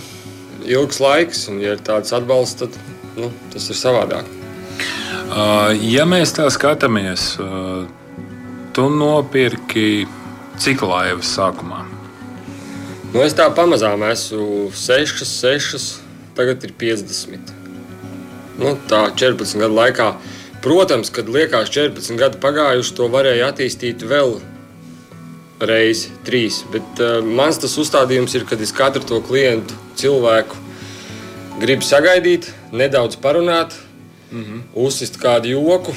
ilgs 0.68 1.02
laiks. 1.04 1.48
Un, 1.52 1.62
ja 1.64 1.76
ir 1.76 1.84
tāds 1.86 2.14
atbalsts, 2.16 2.62
tad 2.62 2.78
nu, 3.18 3.32
tas 3.54 3.68
ir 3.72 3.80
savādāk. 3.80 4.30
Ja 5.84 6.06
mēs 6.08 6.32
tā 6.38 6.48
skatāmies, 6.54 7.34
tu 8.76 8.88
nopirki 8.94 10.08
cik 10.62 10.86
laivas 10.88 11.34
sākumā? 11.36 11.84
Nu, 13.14 13.22
es 13.24 13.36
tā 13.36 13.48
pamazām 13.56 14.04
esmu 14.08 14.70
6, 14.76 15.24
6, 15.28 15.86
tagad 16.38 16.64
ir 16.68 16.74
50. 16.80 17.54
Nu, 18.58 18.74
tā 18.90 19.08
14 19.16 19.62
gadu 19.62 19.78
laikā 19.78 20.12
protams, 20.62 21.10
kad 21.10 21.30
liekas 21.30 21.70
14 21.72 22.18
gadi 22.20 22.40
pagājuši, 22.44 22.96
to 22.98 23.08
varēja 23.12 23.52
attīstīt 23.52 24.04
vēl 24.08 24.38
reizi, 25.60 26.12
trīs. 26.26 26.62
Bet 26.72 27.02
uh, 27.02 27.20
mans 27.26 27.60
tas 27.62 27.78
uzstādījums 27.78 28.36
ir, 28.38 28.46
kad 28.50 28.62
es 28.62 28.74
katru 28.76 29.04
to 29.08 29.22
klientu, 29.26 29.78
cilvēku 29.98 30.56
gribu 31.62 31.86
sagaidīt, 31.86 32.52
nedaudz 32.72 33.18
parunāt, 33.22 33.74
mm 34.32 34.44
-hmm. 34.44 34.62
uzsist 34.74 35.18
kādu 35.18 35.50
joku 35.50 35.96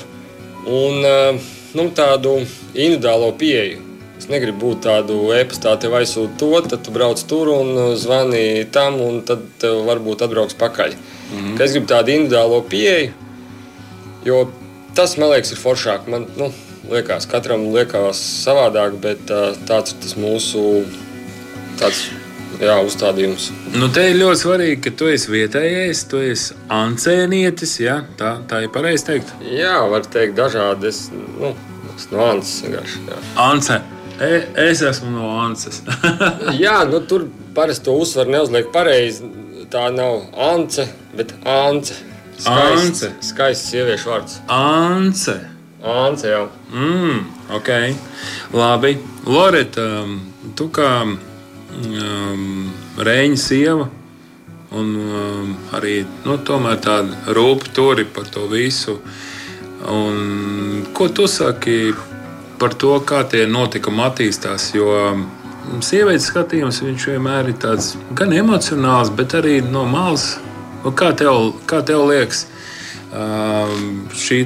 un 0.67 1.05
uh, 1.05 1.41
nu, 1.75 1.91
tādu 1.95 2.47
individuālo 2.75 3.33
pieeju. 3.39 3.79
Es 4.19 4.29
negribu 4.29 4.67
būt 4.67 4.83
tādu 4.85 5.33
e-pastā, 5.33 5.79
tev 5.81 5.95
aizsūtu 5.97 6.37
to, 6.39 6.61
tad 6.61 6.83
tu 6.85 6.91
brauc 6.91 7.23
tur 7.29 7.49
un 7.49 7.97
zvani 7.97 8.67
tam, 8.73 9.01
un 9.01 9.23
tad 9.23 9.43
varbūt 9.61 10.23
atbrauks 10.23 10.55
pakaļ. 10.55 10.95
Mm 10.95 11.39
-hmm. 11.39 11.63
Es 11.63 11.73
gribu 11.73 11.87
tādu 11.87 12.09
individuālo 12.09 12.63
pieeju, 12.63 13.13
jo 14.25 14.51
tas 14.95 15.17
man 15.17 15.31
liekas 15.31 15.53
ir 15.53 15.59
foršāk. 15.59 16.07
Man, 16.07 16.27
nu, 16.37 16.53
liekas, 16.91 17.27
katram 17.31 17.69
liekas 17.75 18.21
savādāk, 18.45 18.99
bet 19.03 19.31
tāds 19.69 19.95
ir 19.95 20.03
tas 20.03 20.17
mūsu 20.19 20.65
tāds, 21.81 22.03
jā, 22.61 22.77
uzstādījums. 22.85 23.51
Nu, 23.77 23.89
te 23.95 24.05
ir 24.11 24.19
ļoti 24.21 24.43
svarīgi, 24.43 24.81
ka 24.85 24.93
tu 24.99 25.09
esi 25.11 25.33
vietējais, 25.33 26.05
tu 26.11 26.21
esi 26.25 26.57
ancēnietis. 26.75 27.77
Ja? 27.85 28.01
Tā, 28.21 28.37
tā 28.51 28.65
ir 28.65 28.75
pareizi 28.75 29.09
teikt. 29.13 29.33
Jā, 29.47 29.79
var 29.91 30.07
teikt 30.11 30.37
dažādi. 30.39 30.91
Es, 30.91 31.07
nu, 31.15 31.55
es 31.95 32.11
no 32.13 32.27
Ances 32.27 32.67
vienkārši. 32.67 33.05
Jā. 33.09 33.21
Ance. 33.47 33.81
E, 34.21 34.33
es 34.67 34.83
esmu 34.85 35.15
no 35.15 35.31
Ances. 35.41 35.81
jā, 36.65 36.81
nu, 36.91 37.03
tur 37.09 37.29
parasti 37.57 37.89
to 37.89 37.97
uzsvaru 38.03 38.37
neuzliek 38.37 38.73
pareizi. 38.75 39.31
Tā 39.71 39.87
nav 39.95 40.27
Ance, 40.51 40.89
bet 41.17 41.35
Ance. 41.47 41.97
Skaists, 42.41 43.05
skaists 43.29 43.69
sieviešu 43.69 44.09
vārds. 44.09 44.39
Ance. 44.49 45.37
Ants 45.81 46.25
jau. 46.25 46.49
Mm, 46.73 47.25
ok, 47.57 47.69
labi. 48.53 48.99
Loreta, 49.25 49.87
um, 50.05 50.19
tu 50.57 50.69
kā 50.69 50.91
um, 51.07 52.69
Reņģa 53.01 53.41
sieva 53.41 53.89
un 54.77 54.91
um, 55.01 55.55
arī 55.73 56.03
nu, 56.27 56.37
tāda 56.45 57.33
rūpa 57.33 57.73
turi 57.75 58.05
par 58.05 58.29
to 58.29 58.45
visu. 58.51 58.99
Un, 59.89 60.85
ko 60.93 61.09
tu 61.09 61.27
saki 61.27 61.95
par 62.61 62.77
to, 62.77 62.99
kā 63.01 63.25
tie 63.25 63.47
notikumi 63.49 64.05
attīstās? 64.05 64.75
Jo 64.77 64.93
um, 65.15 65.27
sievietes 65.81 66.29
skatījums 66.29 66.83
vienmēr 66.85 67.49
ir 67.49 67.57
tāds 67.57 67.95
gan 68.13 68.37
emocionāls, 68.37 69.11
bet 69.17 69.35
arī 69.41 69.61
no 69.65 69.89
malas. 69.89 70.35
Nu, 70.85 70.93
kā 70.93 71.15
tev, 71.17 71.55
kā 71.69 71.81
tev 71.85 72.05
liekas, 72.09 72.47
um, 73.17 74.09
šī 74.13 74.45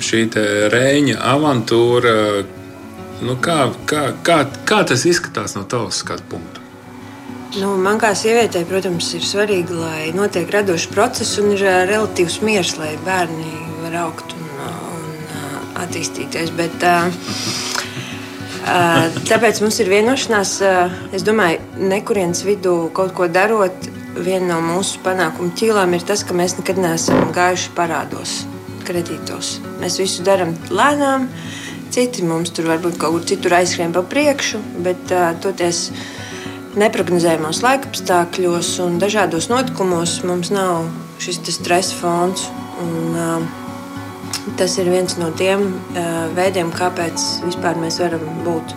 šī 0.00 0.24
rēņa 0.72 1.20
avantūra. 1.34 2.16
Nu, 3.22 3.36
kā, 3.38 3.68
kā, 3.86 4.08
kā, 4.26 4.42
kā 4.66 4.82
tas 4.88 5.04
izskatās 5.06 5.54
no 5.54 5.62
tavas 5.68 6.00
skatu 6.02 6.26
punkta? 6.30 6.62
Nu, 7.60 7.74
man 7.76 7.98
kā 8.00 8.14
sievietei, 8.16 8.64
protams, 8.64 9.10
ir 9.12 9.24
svarīgi, 9.28 9.74
lai 9.76 10.06
notiek 10.16 10.48
radošs 10.50 10.88
process 10.94 11.36
un 11.42 11.52
ir 11.52 11.60
relatīvs 11.90 12.40
miers, 12.42 12.78
lai 12.80 12.94
bērni 13.04 13.50
var 13.82 13.98
augt 14.06 14.32
un, 14.32 14.62
un 14.96 15.36
attīstīties. 15.82 16.54
Bet, 16.56 16.86
tāpēc 19.28 19.60
mums 19.60 19.82
ir 19.84 19.92
vienošanās, 19.92 20.54
es 21.12 21.26
domāju, 21.28 21.60
nekurienes 21.92 22.40
vidū 22.48 22.88
kaut 22.96 23.12
ko 23.18 23.28
darot. 23.28 23.90
Viena 24.12 24.54
no 24.54 24.58
mūsu 24.64 25.00
panākumu 25.04 25.54
ķīlām 25.56 25.94
ir 25.96 26.02
tas, 26.08 26.24
ka 26.24 26.36
mēs 26.36 26.58
nekad 26.58 26.80
neesam 26.80 27.30
gājuši 27.36 27.70
parādos 27.76 28.42
kredītos. 28.92 29.56
Mēs 29.80 29.98
visu 30.00 30.24
darām 30.26 30.54
lēnām, 30.70 31.28
citi 31.92 32.24
mums 32.26 32.52
tur 32.54 32.70
varbūt 32.72 32.98
kaut 33.00 33.16
kur 33.16 33.26
citur 33.28 33.56
aizskrien 33.58 33.94
pa 33.94 34.04
priekšu, 34.04 34.60
bet 34.84 35.12
uh, 35.12 35.32
toties 35.42 35.88
neparedzējumos 36.80 37.60
laikapstākļos 37.64 38.74
un 38.84 39.00
dažādos 39.02 39.50
notikumos 39.52 40.20
mums 40.28 40.52
nav 40.54 40.86
šis 41.22 41.42
stresa 41.58 41.98
fons. 41.98 42.48
Un, 42.82 43.16
uh, 43.16 43.60
tas 44.58 44.74
ir 44.80 44.88
viens 44.90 45.16
no 45.20 45.30
tiem 45.38 45.68
uh, 45.68 46.26
veidiem, 46.36 46.72
kāpēc 46.74 47.44
vispār 47.46 47.78
mēs 47.80 48.00
varam 48.02 48.24
būt. 48.46 48.76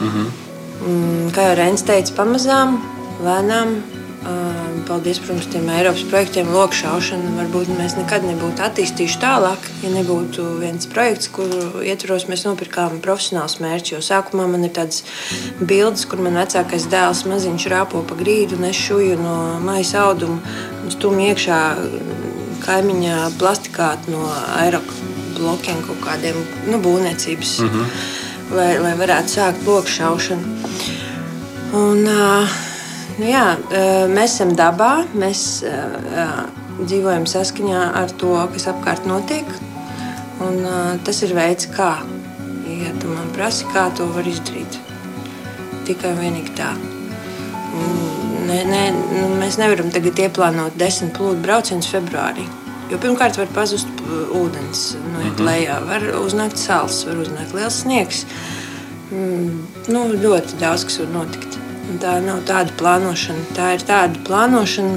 Mhm. 0.00 0.10
-huh. 0.10 0.42
Un, 0.86 1.30
kā 1.34 1.48
jau 1.48 1.56
Reinis 1.56 1.82
teica, 1.82 2.12
pamazām, 2.16 2.76
lēnām 3.24 3.80
Paldies, 4.86 5.18
protams, 5.18 5.46
tiem 5.50 5.66
Eiropas 5.68 6.04
projektiem, 6.06 6.46
lokšaušana. 6.54 7.32
Varbūt 7.40 7.72
mēs 7.74 7.96
nekad 7.98 8.22
nebūtu 8.22 8.62
attīstījuši 8.62 9.18
tālāk, 9.18 9.64
ja 9.82 9.90
nebūtu 9.90 10.44
viens 10.60 10.86
projekts, 10.90 11.26
kuru 11.34 11.82
ietvaros 11.82 12.28
mēs 12.30 12.44
nopirkām 12.46 13.00
profesionāls 13.02 13.58
mērķis. 13.62 13.96
Jo 13.96 14.02
sākumā 14.06 14.46
man 14.52 14.68
ir 14.68 14.70
tādas 14.76 15.02
bildes, 15.58 16.04
kur 16.06 16.22
man 16.22 16.38
vecākais 16.38 16.86
dēls 16.92 17.24
maziņš 17.26 17.66
rāpo 17.72 18.04
pa 18.06 18.18
grīdu, 18.18 18.60
nes 18.62 18.78
šuju 18.78 19.18
no 19.24 19.34
maisa 19.64 20.04
auduma 20.06 20.38
un 20.84 20.94
stumj 20.94 21.32
iekšā 21.32 21.58
kaimiņā 22.62 23.18
plastikātu 23.40 24.14
no 24.14 24.22
aeroblokiem 24.60 25.82
kaut 25.88 26.00
kādiem 26.04 26.38
nu, 26.70 26.78
būvniecības, 26.86 27.58
mm 27.58 27.74
-hmm. 27.74 28.54
lai, 28.54 28.70
lai 28.86 28.94
varētu 29.02 29.34
sākt 29.34 29.66
lokšaušanu. 29.66 30.56
Un, 31.74 32.06
uh, 32.06 32.56
Nu, 33.16 33.24
jā, 33.24 33.44
mēs 34.12 34.34
esam 34.34 34.52
dabā, 34.58 35.06
mēs 35.16 35.62
dzīvojam 36.82 37.24
saskaņā 37.30 37.86
ar 38.02 38.12
to, 38.20 38.34
kas 38.52 38.68
apkārt 38.72 39.06
notiek. 39.08 39.48
Un, 40.44 40.60
tas 41.06 41.22
ir 41.24 41.32
veids, 41.36 41.70
kā. 41.72 41.94
Ja 42.66 42.92
tu 43.00 43.08
man 43.08 43.30
prasi, 43.32 43.64
kā 43.72 43.86
to 43.96 44.10
var 44.12 44.28
izdarīt. 44.28 44.76
Tikai 45.88 46.12
un 46.12 46.20
vienīgi 46.20 46.52
tā. 46.58 46.74
Ne, 48.46 48.60
ne, 48.68 48.82
nu, 48.92 49.30
mēs 49.40 49.56
nevaram 49.58 49.88
tagad 49.94 50.20
ieplānot 50.26 50.76
desmit 50.78 51.16
plūdu 51.16 51.40
braucienus 51.42 51.88
februārī. 51.90 52.44
Jo 52.90 53.00
pirmkārt, 53.02 53.40
var 53.40 53.48
pazust 53.56 53.88
ūdens, 54.36 54.92
noiet 55.14 55.32
mhm. 55.32 55.48
lejā, 55.48 55.80
var 55.88 56.06
uznākt 56.20 56.60
sāls, 56.60 57.00
var 57.08 57.24
uznākt 57.24 57.56
liels 57.56 57.80
sniegs. 57.82 58.26
Mm, 59.10 59.64
nu, 59.88 60.06
ļoti 60.20 60.60
daudz 60.60 60.86
kas 60.86 61.00
var 61.02 61.12
notikt. 61.16 61.45
Tā 61.86 62.16
nav 62.18 62.42
tāda 62.48 62.74
plānošana. 62.78 63.44
Tā 63.54 63.70
ir 63.76 63.84
tāda 63.86 64.18
plānošana 64.26 64.96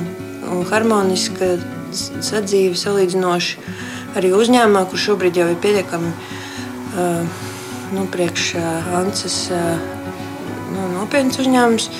un 0.50 0.66
harmoniska 0.70 1.54
sadzīve 1.94 2.78
salīdzinoši 2.78 3.78
arī 4.18 4.32
uzņēmumā, 4.34 4.86
kur 4.90 5.02
šobrīd 5.02 5.38
jau 5.38 5.48
ir 5.52 5.60
pietiekami 5.62 6.10
uh, 6.10 7.46
nu, 7.94 8.06
priekš 8.10 8.48
uh, 8.58 8.90
Ances 9.00 9.38
uh, 9.54 9.78
nu, 10.74 10.90
nopietns 10.98 11.42
uzņēmums. 11.42 11.92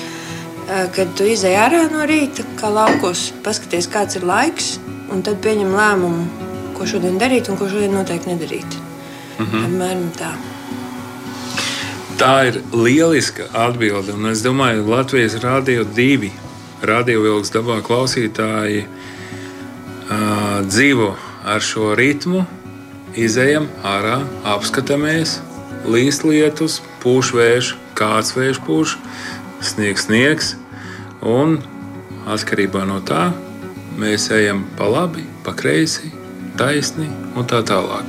Kad 0.94 1.16
tu 1.18 1.24
izej 1.26 1.56
ārā 1.58 1.80
no 1.90 2.04
rīta, 2.06 2.44
kā 2.60 2.68
laukos, 2.70 3.24
paskaties, 3.42 3.88
kāds 3.90 4.20
ir 4.20 4.26
laiks, 4.28 4.76
un 5.10 5.24
tad 5.26 5.40
pieņem 5.42 5.72
lēmumu, 5.74 6.46
ko 6.78 6.86
šodien 6.86 7.18
darīt 7.18 7.50
un 7.50 7.58
ko 7.58 7.66
šodien 7.66 7.96
noteikti 7.98 8.30
nedarīt. 8.30 8.78
Mm 9.40 9.46
-hmm. 9.46 9.66
Apmēram 9.66 10.08
tā. 10.14 10.30
Tā 12.20 12.50
ir 12.50 12.58
lieliska 12.76 13.46
atbilde. 13.56 14.12
Un 14.12 14.28
es 14.28 14.42
domāju, 14.44 14.82
ka 14.84 14.92
Latvijas 14.92 15.38
Rādio 15.40 15.86
2 15.88 16.28
radio 16.84 17.22
vilks 17.24 17.48
dabā 17.54 17.78
klausītāji 17.80 18.82
uh, 18.84 20.58
dzīvo 20.66 21.14
ar 21.48 21.64
šo 21.64 21.94
ritmu. 21.96 22.42
Izejam 23.16 23.70
ārā, 23.88 24.18
apskatāmies, 24.52 25.38
līst 25.88 26.28
lietus, 26.28 26.82
pūš 27.00 27.32
vējš, 27.38 27.72
kāds 27.96 28.36
vējš 28.36 28.62
pūš, 28.68 28.98
sniegs, 29.72 30.04
sniegs. 30.10 30.52
Un 31.24 31.56
atkarībā 32.28 32.84
no 32.84 33.00
tā 33.00 33.30
mēs 33.96 34.28
ejam 34.36 34.66
pa 34.76 34.92
labi, 34.92 35.24
pa 35.40 35.56
kreisi, 35.56 36.12
taisni 36.60 37.08
un 37.32 37.48
tā 37.48 37.64
tālāk. 37.64 38.04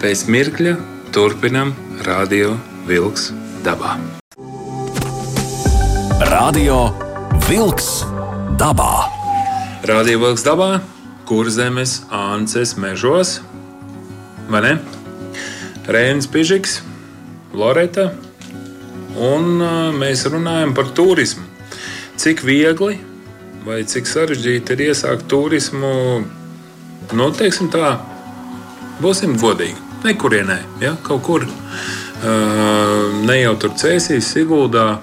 Pēc 0.00 0.28
mirkļa 0.32 0.78
turpinam 1.12 1.76
radio 2.08 2.56
Vilks 2.82 3.28
dabā. 3.62 3.92
Radio 6.26 6.88
Vilks 7.46 8.02
dabā. 8.58 9.06
Radio 9.86 10.18
Vilks 10.24 10.42
dabā, 10.42 10.80
kur 11.28 11.46
zemes 11.46 12.00
anses 12.10 12.74
mežos, 12.74 13.36
vai 14.50 14.64
ne? 14.66 14.74
Rēns 15.86 16.26
Pižiks, 16.26 16.80
Loreta, 17.54 18.08
un 19.14 19.62
mēs 20.02 20.26
runājam 20.26 20.74
par 20.74 20.90
turismu. 20.90 21.46
Cik 22.18 22.42
viegli 22.42 22.98
vai 23.62 23.84
cik 23.86 24.10
sarežģīti 24.10 24.74
ir 24.74 24.88
iesākt 24.90 25.30
turismu, 25.30 25.94
nu, 27.14 27.32
teiksim 27.38 27.70
tā, 27.70 27.94
būsim 28.98 29.38
godīgi. 29.38 29.78
Nekurienē, 30.02 30.58
ja, 30.82 30.96
kaut 31.06 31.22
kur 31.22 31.46
ne 32.22 33.38
jau 33.40 33.54
tur 33.58 33.74
Cēsīs, 33.78 34.28
Siguldā 34.30 35.00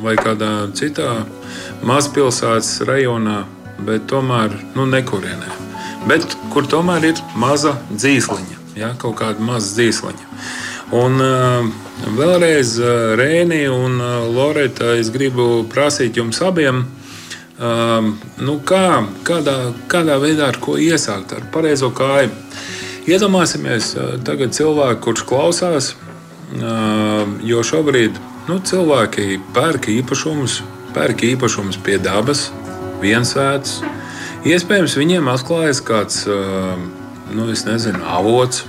vai 0.00 0.16
kādā 0.18 0.70
citā 0.74 1.24
mazpilsētas 1.86 2.80
rajonā, 2.88 3.44
bet 3.86 4.08
tomēr 4.10 4.56
nu, 4.74 4.86
nekurienē. 4.86 5.50
bet 6.08 6.24
kur 6.52 6.66
tomēr 6.66 7.04
ir 7.10 7.20
maza 7.36 7.74
dzīsliņa, 7.90 8.58
ja, 8.78 8.94
kaut 8.98 9.18
kāda 9.20 9.44
maza 9.44 9.74
dzīsliņa. 9.76 10.28
Un 10.96 11.20
vēlreiz 12.16 12.78
Rēni 13.20 13.66
un 13.70 14.00
Loreta, 14.34 14.94
es 14.98 15.12
gribu 15.14 15.64
prasīt 15.70 16.16
jums 16.16 16.40
abiem, 16.42 16.86
nu 18.40 18.58
kā, 18.64 19.04
kādā, 19.26 19.56
kādā 19.90 20.16
veidā 20.22 20.48
ar 20.48 20.58
ko 20.58 20.78
iesākt 20.80 21.36
ar 21.36 21.44
pareizo 21.52 21.92
kāju. 21.94 22.32
Iedomāsimies 23.10 23.92
tagad 24.24 24.54
cilvēku, 24.56 25.02
kurš 25.04 25.26
klausās, 25.28 25.94
jo 26.58 27.62
šobrīd 27.66 28.18
nu, 28.48 28.58
cilvēki 28.66 29.38
pērk 29.54 29.90
īpašumus, 29.92 30.60
pērk 30.96 31.24
īpašumus 31.34 31.78
pie 31.84 31.98
dabas, 32.02 32.48
viensvētas. 33.02 33.80
Iespējams, 34.48 34.96
viņiem 34.96 35.28
atklājas 35.30 35.82
kāds 35.84 36.24
nu, 36.26 37.46
nezinu, 37.46 38.00
avots, 38.08 38.64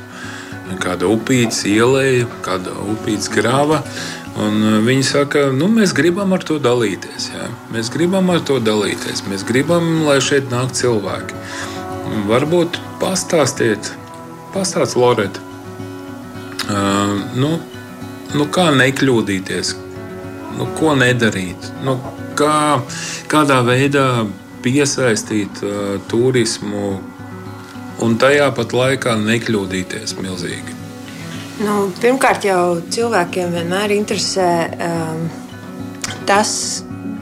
kāda 0.82 1.10
upītes 1.12 1.63
ielēja, 1.67 2.28
kāda 2.46 2.76
upītes 2.94 3.32
grāva. 3.32 3.82
Un 4.41 4.84
viņi 4.86 5.04
saka, 5.04 5.50
nu, 5.52 5.67
mēs 5.72 5.91
gribam 5.96 6.32
ar 6.32 6.44
to 6.48 6.56
dalīties. 6.63 7.32
Jā. 7.34 7.50
Mēs 7.74 7.91
gribam 7.91 8.32
ar 8.32 8.39
to 8.48 8.62
dalīties. 8.63 9.26
Mēs 9.28 9.44
gribam, 9.48 10.06
lai 10.08 10.22
šeit 10.24 10.48
nāk 10.54 10.72
cilvēki. 10.78 11.36
Varbūt 12.30 12.80
pastāstiet, 13.04 13.91
pastāstiet, 14.56 15.00
Loreta, 15.00 15.44
uh, 15.44 15.51
nu, 17.36 17.52
nu, 18.36 18.48
kā 18.54 18.68
nekļūdīties, 18.76 19.74
nu, 20.58 20.68
ko 20.80 20.96
nedarīt, 21.00 21.72
nu, 21.86 21.98
kā, 22.40 22.82
kādā 23.32 23.62
veidā 23.68 24.26
piesaistīt 24.62 25.64
uh, 25.66 25.96
turismu 26.12 27.00
un 28.02 28.18
tajā 28.22 28.52
pat 28.58 28.76
laikā 28.78 29.16
nekļūdīties 29.22 30.16
milzīgi. 30.22 30.78
Nu, 31.62 31.92
pirmkārt, 32.02 32.46
jau 32.48 32.80
cilvēkiem 32.94 33.52
vienmēr 33.54 33.94
interesē 33.94 34.50
um, 34.82 35.26
tas, 36.30 36.54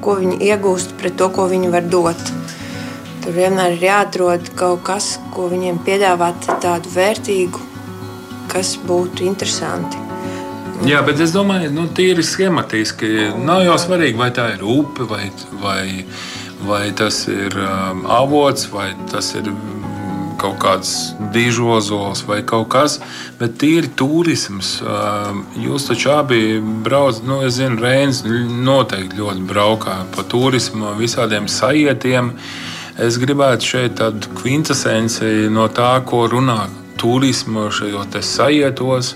ko 0.04 0.16
viņi 0.20 0.38
iegūst 0.48 0.96
pret 1.00 1.18
to, 1.20 1.28
ko 1.36 1.50
viņi 1.52 1.72
var 1.74 1.88
dot. 1.92 2.22
Tur 3.20 3.36
vienmēr 3.36 3.76
ir 3.76 3.84
jāatrod 3.90 4.54
kaut 4.60 4.86
kas, 4.88 5.18
ko 5.36 5.50
viņiem 5.52 5.82
piedāvāt 5.84 6.48
tādu 6.64 6.92
vērtīgu, 6.94 7.69
kas 8.52 8.76
būtu 8.90 9.28
interesanti. 9.30 10.10
Jā, 10.88 11.02
bet 11.04 11.20
es 11.20 11.34
domāju, 11.36 11.74
nu, 11.76 11.90
tīri 11.92 12.24
schematiski 12.24 13.34
nav 13.44 13.66
jau 13.66 13.76
svarīgi, 13.84 14.16
vai 14.20 14.30
tā 14.32 14.46
ir 14.54 14.64
upe 14.64 15.04
vai, 15.10 15.26
vai, 15.60 16.06
vai 16.64 16.86
tas 16.96 17.26
ir 17.28 17.58
um, 17.60 18.06
avots, 18.08 18.70
vai 18.72 18.94
tas 19.12 19.34
ir 19.36 19.52
kaut 20.40 20.56
kāds 20.64 20.94
dižozols 21.36 22.24
vai 22.30 22.40
kaut 22.48 22.70
kas, 22.72 22.98
bet 23.42 23.58
tīri 23.60 23.92
turisms. 24.00 24.78
Um, 24.80 25.44
jūs 25.60 25.90
taču 25.90 26.14
abi 26.16 26.42
braucat, 26.86 27.26
nu, 27.28 27.42
es 27.44 27.60
zinu, 27.60 27.82
Reins 27.84 28.24
noteikti 28.24 29.20
ļoti 29.20 29.48
braukā 29.52 30.00
pa 30.16 30.28
turismu, 30.32 30.96
visādiem 31.00 31.52
sajietiem. 31.52 32.32
Es 33.00 33.20
gribētu 33.20 33.68
šeit 33.74 34.00
tādu 34.00 34.32
kvintesenci 34.40 35.50
no 35.52 35.68
tā, 35.72 35.98
ko 36.08 36.26
runā 36.32 36.66
turismu 37.00 37.70
šajos 37.72 38.20
sajietos, 38.26 39.16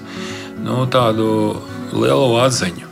nu, 0.64 0.84
tādu 0.88 1.30
lielu 1.94 2.40
atziņu. 2.46 2.90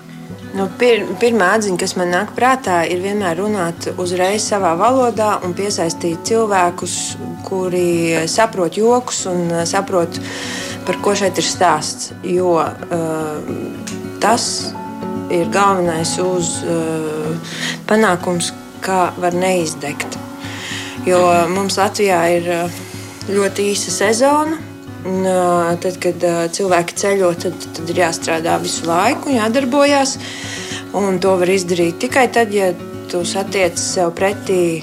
Nu, 0.51 0.65
pir, 0.75 1.05
pirmā 1.21 1.53
atziņa, 1.55 1.79
kas 1.79 1.93
man 1.95 2.09
nāk 2.11 2.33
prātā, 2.35 2.81
ir 2.83 2.99
vienmēr 2.99 3.39
runāt 3.39 3.87
uzreiz 4.01 4.43
savā 4.43 4.73
valodā 4.75 5.37
un 5.47 5.53
piesaistīt 5.55 6.25
cilvēkus, 6.27 6.95
kuri 7.47 8.27
saprot 8.27 8.75
joks 8.75 9.23
un 9.31 9.53
saprot, 9.69 10.19
par 10.83 10.99
ko 11.03 11.13
šeit 11.15 11.39
ir 11.39 11.47
stāsts. 11.47 12.11
Jo 12.27 12.57
uh, 12.59 13.45
tas 14.19 14.47
ir 15.31 15.47
galvenais 15.55 16.17
uz 16.19 16.57
uh, 16.67 17.55
panākums, 17.87 18.51
kā 18.83 19.05
var 19.23 19.37
neizdegt. 19.37 20.19
Jo 21.07 21.21
mums 21.53 21.79
Latvijā 21.79 22.19
ir 22.35 22.51
ļoti 23.31 23.71
īsa 23.71 23.95
sezona 24.01 24.59
tad, 25.81 25.97
kad 26.03 26.25
cilvēki 26.55 26.97
ceļo, 27.01 27.33
tad, 27.41 27.67
tad 27.77 27.89
ir 27.89 28.01
jāstrādā 28.03 28.57
visu 28.61 28.87
laiku, 28.89 29.33
jādarbojas. 29.33 30.17
Un 30.97 31.21
to 31.23 31.37
var 31.39 31.49
izdarīt 31.49 32.01
tikai 32.03 32.27
tad, 32.33 32.51
ja 32.53 32.73
tu 33.11 33.23
satiec 33.27 33.79
sev 33.79 34.13
pretī 34.15 34.81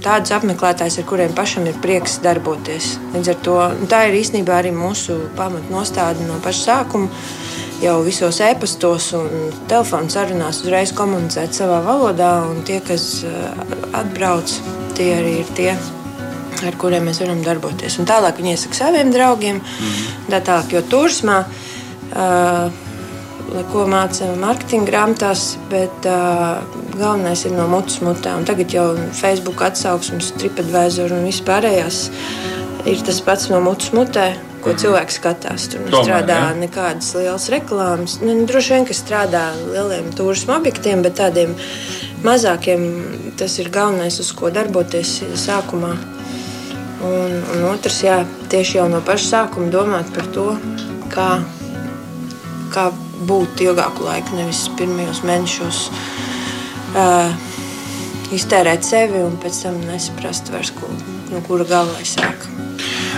tādus 0.00 0.32
apmeklētājus, 0.36 1.00
ar 1.00 1.06
kuriem 1.08 1.32
pašam 1.36 1.66
ir 1.68 1.78
prieks 1.82 2.18
darboties. 2.24 2.94
Līdz 3.14 3.32
ar 3.32 3.38
to 3.44 3.56
tā 3.90 4.04
ir 4.08 4.18
īstenībā 4.20 4.60
arī 4.60 4.72
mūsu 4.76 5.18
pamatnostāde 5.36 6.24
no 6.28 6.38
paša 6.44 6.62
sākuma. 6.68 7.10
Jau 7.80 7.94
visos 8.04 8.36
e-pastos 8.44 9.06
un 9.16 9.30
telefonu 9.68 10.12
sarunās 10.12 10.60
uzreiz 10.60 10.92
komunicēt 10.92 11.56
savā 11.56 11.78
valodā, 11.86 12.34
un 12.50 12.60
tie, 12.68 12.76
kas 12.84 13.24
atbrauc, 13.96 14.52
tie 14.98 15.14
arī 15.16 15.38
ir 15.40 15.54
tie, 15.56 15.70
ar 16.68 16.76
kuriem 16.80 17.08
mēs 17.08 17.22
varam 17.22 17.42
darboties. 17.46 17.98
Un 18.00 18.08
tālāk 18.10 18.40
viņi 18.40 18.54
iesaka 18.56 18.78
saviem 18.82 19.10
draugiem, 19.14 19.60
mm. 19.60 20.30
tā 20.32 20.42
tālāk, 20.44 20.76
jo 20.76 20.84
turismā. 20.90 21.42
Uh, 22.10 22.88
ko 23.70 23.84
mācām 23.90 24.38
mārketinga 24.42 24.86
grāmatās, 24.86 25.56
bet 25.70 26.06
uh, 26.06 26.60
galvenais 26.94 27.42
ir 27.46 27.54
no 27.56 27.66
mutes 27.70 27.98
mutē. 28.04 28.36
Un 28.38 28.46
tagad 28.46 28.70
jau 28.74 28.86
Facebook 29.16 29.62
atsauksmes, 29.66 30.32
TripAdvisor 30.38 31.16
un 31.16 31.26
vispārējās 31.26 32.04
ir 32.88 33.02
tas 33.06 33.20
pats 33.24 33.50
no 33.52 33.60
mutes 33.64 33.92
mutē. 33.96 34.30
Ko 34.60 34.74
mhm. 34.74 34.80
cilvēks 34.82 35.16
skatās. 35.16 35.70
Tur 35.72 35.86
nestrādā 35.86 36.36
ja? 36.36 36.48
nekādas 36.52 37.14
lielas 37.16 37.46
reklāmas. 37.48 38.18
Nu, 38.20 38.34
droši 38.44 38.74
vien, 38.74 38.84
ka 38.84 38.96
strādā 38.96 39.46
lieliem 39.56 40.10
turismu 40.12 40.52
objektiem, 40.58 41.00
bet 41.06 41.16
tādiem 41.16 41.54
mazākiem 42.26 42.84
tas 43.40 43.56
ir 43.62 43.72
galvenais, 43.72 44.20
uz 44.20 44.34
ko 44.36 44.52
darboties 44.52 45.16
sākumā. 45.40 45.94
Un, 47.00 47.32
un 47.54 47.62
otrs, 47.70 48.02
jā, 48.04 48.18
tieši 48.52 48.76
jau 48.76 48.86
no 48.92 48.98
paša 49.04 49.28
sākuma 49.28 49.70
domāt 49.72 50.10
par 50.12 50.26
to, 50.34 50.50
kā, 51.12 51.28
kā 52.74 52.90
būt 53.28 53.62
ilgāku 53.64 54.04
laiku, 54.04 54.36
nevis 54.36 54.66
pirmajos 54.76 55.22
mēnešos 55.24 55.78
uh, 56.92 57.32
iztērēt 58.36 58.84
sevi 58.84 59.22
un 59.24 59.38
pēc 59.40 59.62
tam 59.64 59.78
nesaprast 59.88 60.52
vairs, 60.52 60.74
ko, 60.76 60.90
no 61.32 61.40
kura 61.46 61.64
galva 61.70 62.04
sāk. 62.04 62.44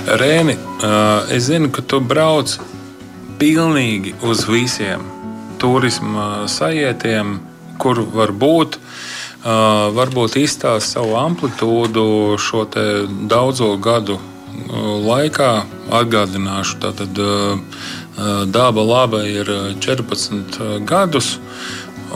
Rēni, 0.07 0.55
uh, 0.55 1.27
es 1.35 1.49
zinu, 1.51 1.73
ka 1.75 1.83
tu 1.83 1.99
brauc 1.99 2.55
pilnīgi 3.43 4.15
uz 4.23 4.47
visiem 4.47 5.03
turisma 5.63 6.47
sajietiem, 6.51 7.41
kur 7.83 8.05
var 8.15 8.31
būt. 8.31 8.79
Uh, 8.79 9.12
varbūt 9.43 10.37
izstāst 10.39 10.95
savu 10.95 11.17
amplitūdu 11.19 12.37
šo 12.39 12.63
daudzo 13.31 13.75
gadu 13.83 14.19
uh, 14.19 14.23
laikā. 15.03 15.65
Atgādināšu, 15.93 16.79
ka 16.81 16.93
uh, 16.95 18.47
daba 18.47 18.83
laba 18.87 19.25
ir 19.27 19.51
14 19.83 20.85
gadus 20.87 21.39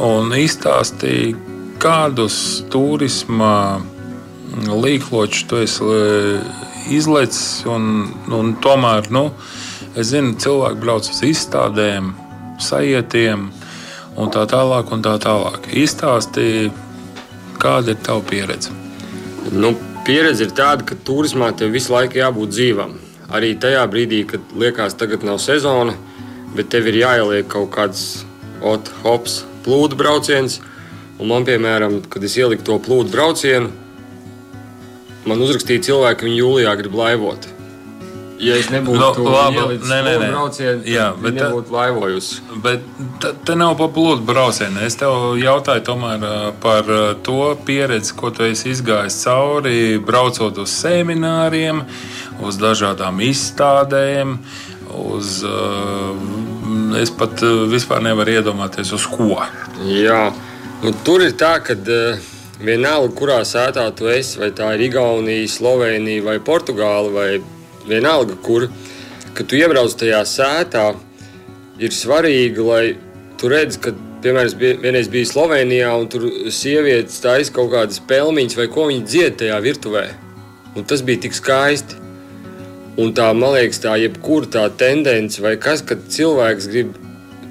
un 0.01 0.33
izstāstīja, 0.33 1.37
kādus 1.83 2.62
turisma 2.71 3.83
līkločus 4.71 5.45
tu 5.49 5.61
esi 5.61 5.85
izlecis. 6.95 7.67
Un, 7.67 8.07
un 8.33 8.55
tomēr 8.62 9.11
nu, 9.11 9.29
es 9.97 10.12
zinu, 10.15 10.37
cilvēki 10.41 10.81
brauc 10.81 11.11
uz 11.11 11.23
izstādēm, 11.27 12.15
sajietiem 12.62 13.51
un 14.17 14.33
tā 14.33 14.47
tālāk. 14.49 14.93
Un 14.95 15.05
tā 15.05 15.19
tālāk. 15.21 15.69
Izstāstīja 15.75 16.71
Kāda 17.61 17.95
ir 17.95 18.01
tava 18.05 18.21
pieredze? 18.27 18.75
Nu, 19.53 19.73
pieredze 20.07 20.47
ir 20.47 20.53
tāda, 20.57 20.85
ka 20.87 20.99
turismā 21.07 21.53
tev 21.57 21.73
visu 21.77 21.95
laiku 21.95 22.21
jābūt 22.21 22.53
dzīvam. 22.53 22.95
Arī 23.33 23.55
tajā 23.59 23.83
brīdī, 23.91 24.22
kad 24.28 24.55
liekas, 24.55 24.95
tagad 24.99 25.24
nav 25.26 25.41
sezona, 25.43 25.97
bet 26.55 26.70
tev 26.74 26.87
ir 26.91 27.01
jāieliek 27.01 27.49
kaut 27.51 27.72
kāds 27.74 28.05
ot, 28.62 28.91
hops, 29.03 29.41
plūdu 29.64 29.99
brauciens. 29.99 30.61
Un 31.16 31.33
man, 31.33 31.47
piemēram, 31.49 32.03
kad 32.12 32.24
es 32.28 32.37
ieliku 32.37 32.66
to 32.66 32.76
plūdu 32.83 33.14
braucienu, 33.14 33.72
man 35.26 35.43
uzrakstīja 35.43 35.89
cilvēki, 35.89 36.20
ka 36.20 36.28
viņi 36.28 36.41
jūlijā 36.43 36.74
grib 36.83 36.99
laivot. 37.01 37.49
Ja 38.43 38.57
es 38.61 38.68
nebūtu 38.68 39.01
no, 39.01 39.09
nu, 39.16 39.30
labi, 39.32 39.78
nē, 39.80 39.99
nē, 40.05 40.12
nē. 40.20 40.28
Braucienu, 40.34 40.82
Jā, 40.89 41.07
bet 41.20 41.39
tā 41.39 41.49
būtu 41.55 41.72
laivojusi. 41.72 42.43
Bet 42.64 42.84
te, 43.22 43.32
te 43.49 43.57
nav 43.57 43.76
pa 43.78 43.89
plūdu 43.93 44.26
braucienu. 44.28 44.82
Es 44.84 44.99
tev 45.01 45.39
jautāju 45.41 45.84
tomēr 45.87 46.26
par 46.61 46.91
to 47.24 47.55
pieredzi, 47.66 48.12
ko 48.18 48.32
tu 48.37 48.45
esi 48.45 48.74
izgājis 48.74 49.16
cauri, 49.24 49.97
braucot 50.05 50.61
uz 50.61 50.76
semināriem, 50.82 51.84
uz 52.45 52.61
dažādām 52.61 53.24
izstādēm. 53.24 54.37
Uz, 54.97 55.41
es 57.01 57.11
pat 57.16 57.43
vispār 57.72 58.05
nevaru 58.05 58.37
iedomāties, 58.37 58.93
uz 58.97 59.09
ko. 59.11 59.43
Jā, 59.89 60.30
nu, 60.84 60.93
tur 61.05 61.24
ir 61.24 61.34
tā, 61.41 61.57
ka 61.64 61.74
vienalga, 62.61 63.12
kurā 63.16 63.43
sētā 63.49 63.89
tu 63.97 64.09
esi, 64.12 64.39
vai 64.41 64.53
tā 64.57 64.70
ir 64.76 64.87
Igaunija, 64.91 65.49
Slovenija 65.51 66.24
vai 66.24 66.39
Portugāla, 66.45 67.12
vai 67.12 67.28
vienalga, 67.89 68.37
kur, 68.43 68.68
kad 69.37 69.49
tu 69.49 69.59
iebrauc 69.59 69.95
tajā 69.99 70.22
sētā, 70.28 70.89
ir 71.82 71.93
svarīgi, 71.93 72.64
lai 72.64 72.84
tu 73.41 73.51
redz, 73.53 73.78
ka, 73.82 73.93
piemēram, 74.24 74.57
bija, 74.61 74.78
vienreiz 74.82 75.11
biju 75.12 75.28
Slovenijā, 75.30 75.93
un 76.01 76.09
tur 76.12 76.28
sievietes 76.53 77.20
taisa 77.24 77.55
kaut 77.55 77.72
kādas 77.74 78.01
pelniņas, 78.09 78.59
vai 78.59 78.68
ko 78.72 78.89
viņi 78.91 79.07
dzied 79.07 79.41
tajā 79.43 79.61
virtuvē. 79.64 80.07
Un 80.76 80.84
tas 80.89 81.05
bija 81.05 81.24
tik 81.24 81.37
skaisti. 81.37 82.03
Un 83.01 83.11
tā, 83.16 83.28
man 83.37 83.53
liekas, 83.53 83.82
tā 83.84 83.93
jebkura 84.01 84.49
tā 84.49 84.62
tendence, 84.80 85.41
vai 85.45 85.59
kas, 85.61 85.82
kad 85.84 86.07
cilvēks 86.12 86.68
grib 86.72 86.95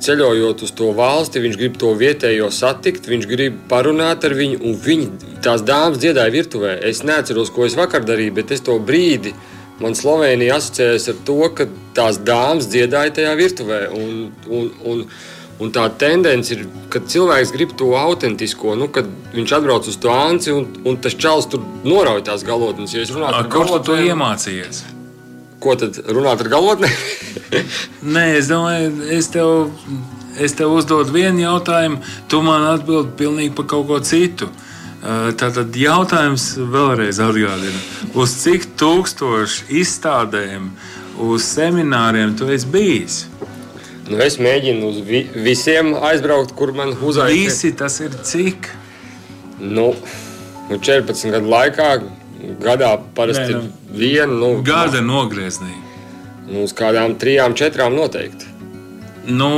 ceļojot 0.02 0.64
uz 0.66 0.72
to 0.76 0.90
valsti, 0.98 1.42
viņš 1.44 1.58
grib 1.60 1.78
to 1.82 1.92
vietējo 1.98 2.50
satikt, 2.54 3.08
viņš 3.10 3.28
grib 3.30 3.60
parunāt 3.70 4.26
ar 4.26 4.34
viņu, 4.38 4.60
un 4.66 4.78
viņi 4.82 5.38
tās 5.46 5.64
dāmas 5.66 6.02
dziedāja 6.02 6.34
virtuvē. 6.34 6.76
Es 6.90 7.04
neatceros, 7.06 7.54
ko 7.54 7.68
es 7.70 7.78
vakar 7.78 8.06
darīju, 8.06 8.34
bet 8.40 8.54
es 8.56 8.66
to 8.66 8.78
brīdi 8.82 9.36
man 9.84 9.96
Slovenija 9.98 10.60
asociējas 10.60 11.10
ar 11.12 11.24
to, 11.28 11.40
ka 11.58 11.70
tās 11.98 12.20
dāmas 12.24 12.70
dziedāja 12.72 13.16
tajā 13.20 13.34
virtuvē. 13.40 13.82
Un, 13.96 14.30
un, 14.50 14.70
un, 14.86 15.08
Un 15.56 15.70
tā 15.72 15.86
tendence 15.96 16.52
ir, 16.52 16.66
kad 16.92 17.06
cilvēks 17.08 17.54
grib 17.56 17.72
to 17.80 17.94
autentisko, 17.96 18.74
nu, 18.76 18.90
kad 18.92 19.08
viņš 19.32 19.54
atbrauc 19.56 19.88
uz 19.88 19.96
to 20.04 20.12
anci 20.12 20.52
un, 20.52 20.66
un 20.84 20.98
tas 21.00 21.16
čels 21.16 21.48
tur 21.48 21.64
norauj 21.88 22.26
tās 22.28 22.44
galotnes. 22.44 22.92
Ja 22.92 23.06
Ar 23.30 23.48
ko 23.48 23.64
tu 23.70 23.80
to 23.88 23.96
iemācījies? 23.96 24.82
Ko 25.64 25.78
tad 25.80 26.02
runāt 26.12 26.44
ar 26.44 26.52
galotni? 26.52 26.92
Nē, 28.18 28.26
es 28.42 28.52
domāju, 28.52 28.92
es 29.16 29.32
tev, 29.32 29.72
es 30.36 30.58
tev 30.60 30.76
uzdodu 30.76 31.16
vienu 31.16 31.46
jautājumu, 31.46 32.02
tu 32.28 32.44
man 32.44 32.68
atbildi 32.74 33.16
pilnīgi 33.24 33.56
par 33.56 33.72
kaut 33.72 33.88
ko 33.88 34.04
citu. 34.04 34.52
Tātad 35.06 35.76
jautājums 35.78 36.56
vēlreiz 36.58 37.20
atgādina, 37.22 37.82
uz 38.18 38.32
cik 38.42 38.64
tūkstošu 38.80 39.68
izstādēm, 39.82 40.72
uz 41.22 41.46
semināriem 41.46 42.34
tu 42.40 42.48
esi 42.50 42.70
bijis? 42.74 43.20
Nu, 44.10 44.18
es 44.22 44.40
mēģinu 44.42 44.90
uz 44.90 44.98
vi 45.06 45.22
visiem 45.46 45.94
aizbraukt, 45.98 46.56
kur 46.58 46.74
man 46.78 46.96
uzaicina. 46.98 47.38
Visi 47.38 47.72
tas 47.78 48.00
ir 48.02 48.18
cik? 48.26 48.72
Nu, 49.62 49.92
nu 50.72 50.82
14 50.82 51.34
gadu 51.38 51.54
laikā 51.54 51.90
gadā 52.66 52.96
parasti 53.18 53.54
Nē, 53.54 53.62
nu, 53.62 53.94
viena. 53.94 54.34
Nu, 54.34 54.52
gada 54.66 55.06
nogrieznī. 55.06 55.74
Nu, 56.50 56.66
uz 56.66 56.74
kādām 56.78 57.14
trijām, 57.22 57.54
četrām 57.58 57.94
noteikti. 57.98 58.54
Nu, 59.26 59.50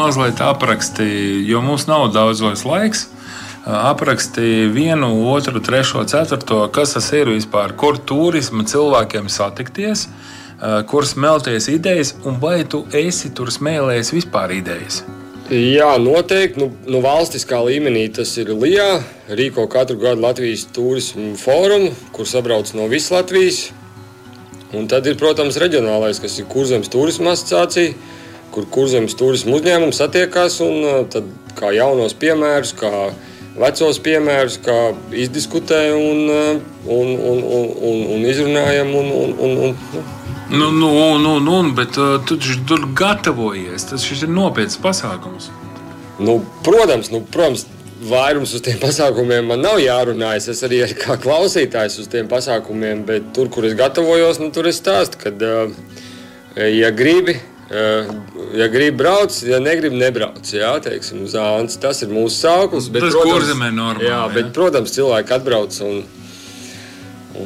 mazliet 0.00 0.40
aprakstīja, 0.44 1.40
jo 1.48 1.60
mums 1.64 1.88
nav 1.88 2.10
daudz 2.12 2.40
vairs 2.44 2.64
laiks. 2.68 3.06
Aprakstīja 3.62 4.70
vienu, 4.74 5.08
otru, 5.30 5.60
trešo, 5.62 6.02
ceturto, 6.10 6.64
kas 6.74 6.96
tas 6.96 7.12
ir 7.14 7.30
vispār, 7.30 7.76
kur 7.78 7.98
turisma 7.98 8.64
cilvēkiem 8.66 9.28
satikties. 9.30 10.08
Eh, 10.62 10.82
kur 10.86 11.02
smelties 11.06 11.66
idejas, 11.68 12.12
un 12.24 12.36
vai 12.38 12.62
tu 12.62 12.84
esi 12.94 13.32
tur 13.34 13.50
smēlējis 13.50 14.12
vispār 14.14 14.52
idejas? 14.54 15.00
Jā, 15.50 15.88
noteikti. 15.98 16.60
Nu, 16.62 16.68
nu, 16.86 17.00
valstiskā 17.02 17.58
līmenī 17.66 18.04
tas 18.14 18.30
ir 18.38 18.52
LIBE. 18.54 19.02
Rīko 19.34 19.66
katru 19.70 19.98
gadu 19.98 20.22
Latvijas 20.22 20.62
turismu 20.70 21.34
fórumu, 21.38 21.90
kur 22.14 22.30
sabrauc 22.30 22.70
no 22.78 22.86
visas 22.90 23.10
Latvijas. 23.10 23.64
Un 24.72 24.86
tad 24.88 25.10
ir, 25.10 25.18
protams, 25.18 25.58
reģionālais, 25.58 26.22
kas 26.22 26.38
ir 26.38 26.46
Kurzemes 26.50 26.88
turisma 26.94 27.34
asociācija, 27.34 27.98
kur 28.54 28.70
Kurzemes 28.70 29.18
turisma 29.18 29.58
uzņēmums 29.58 29.98
satiekās 29.98 30.60
un 30.62 30.78
eh, 30.78 31.02
tad 31.10 31.26
kā 31.58 31.74
jaunos 31.74 32.14
piemērus, 32.14 32.70
kā 32.78 33.10
vecos 33.58 34.00
piemērus, 34.02 34.58
kā 34.64 34.78
izdiskutē 35.24 35.82
un, 35.96 36.22
eh, 36.32 36.58
un, 36.86 37.12
un, 37.16 37.44
un, 37.58 37.68
un, 37.90 38.02
un 38.16 38.26
izrunājam. 38.28 38.94
Un, 38.98 39.14
un, 39.22 39.38
un, 39.38 39.62
un, 39.68 40.10
Nu, 40.52 40.68
nu, 40.68 41.16
nu, 41.16 41.38
nu, 41.40 41.70
bet 41.72 41.96
uh, 41.96 42.18
tu 42.28 42.36
tur 42.68 42.82
gatavojies. 42.92 43.86
Tas 43.88 44.02
ir 44.12 44.28
nopietns 44.28 44.76
pasākums. 44.76 45.46
Nu, 46.20 46.42
protams, 46.60 47.08
nu, 47.08 47.22
protams, 47.24 47.62
vairums 48.04 48.52
uz 48.52 48.60
tiem 48.60 48.76
pasākumiem 48.82 49.48
man 49.48 49.64
nav 49.64 49.80
jārunā. 49.80 50.34
Es 50.36 50.60
arī 50.66 50.82
kā 50.98 51.16
klausītājs 51.22 51.96
uz 52.02 52.10
tiem 52.12 52.28
pasākumiem, 52.28 53.00
bet 53.08 53.32
tur, 53.32 53.48
kur 53.48 53.64
es 53.64 53.78
gatavojos, 53.78 54.42
nu, 54.42 54.50
tur 54.52 54.68
es 54.68 54.82
stāstu, 54.82 55.22
ka, 55.22 55.32
uh, 55.32 55.72
ja 56.68 56.92
gribi, 56.92 57.38
ja 57.72 58.66
gribi 58.68 58.96
brauc, 58.96 59.36
ja 59.46 59.60
negribi, 59.62 59.96
nebrauc. 60.00 60.48
Jā, 60.52 60.74
teiksim, 60.84 61.22
uz 61.26 61.36
Ānas. 61.38 61.78
Tas 61.80 62.02
ir 62.04 62.12
mūsu 62.12 62.42
sauklis. 62.42 62.90
Bet, 62.92 63.06
tas 63.06 63.16
protams, 63.16 63.54
normāli, 63.72 64.08
jā, 64.10 64.20
bet, 64.34 64.48
jā. 64.48 64.52
protams, 64.56 64.92
cilvēki 64.96 65.36
atbrauc 65.38 65.78
un, 65.86 66.02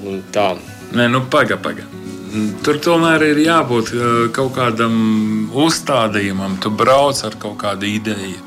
un 0.01 0.25
tā. 0.35 0.51
Nē, 0.97 1.09
nu, 1.13 1.23
pagaidi, 1.31 1.63
pagaidi. 1.63 2.03
Tur 2.67 2.81
tomēr 2.83 3.23
ir 3.31 3.39
jābūt 3.41 3.95
uh, 3.95 4.19
kaut 4.35 4.53
kādam 4.59 4.97
uzstādījumam. 5.57 6.59
Tu 6.61 6.73
brauc 6.75 7.23
ar 7.25 7.39
kaut 7.41 7.57
kādu 7.63 7.89
ideju. 7.89 8.43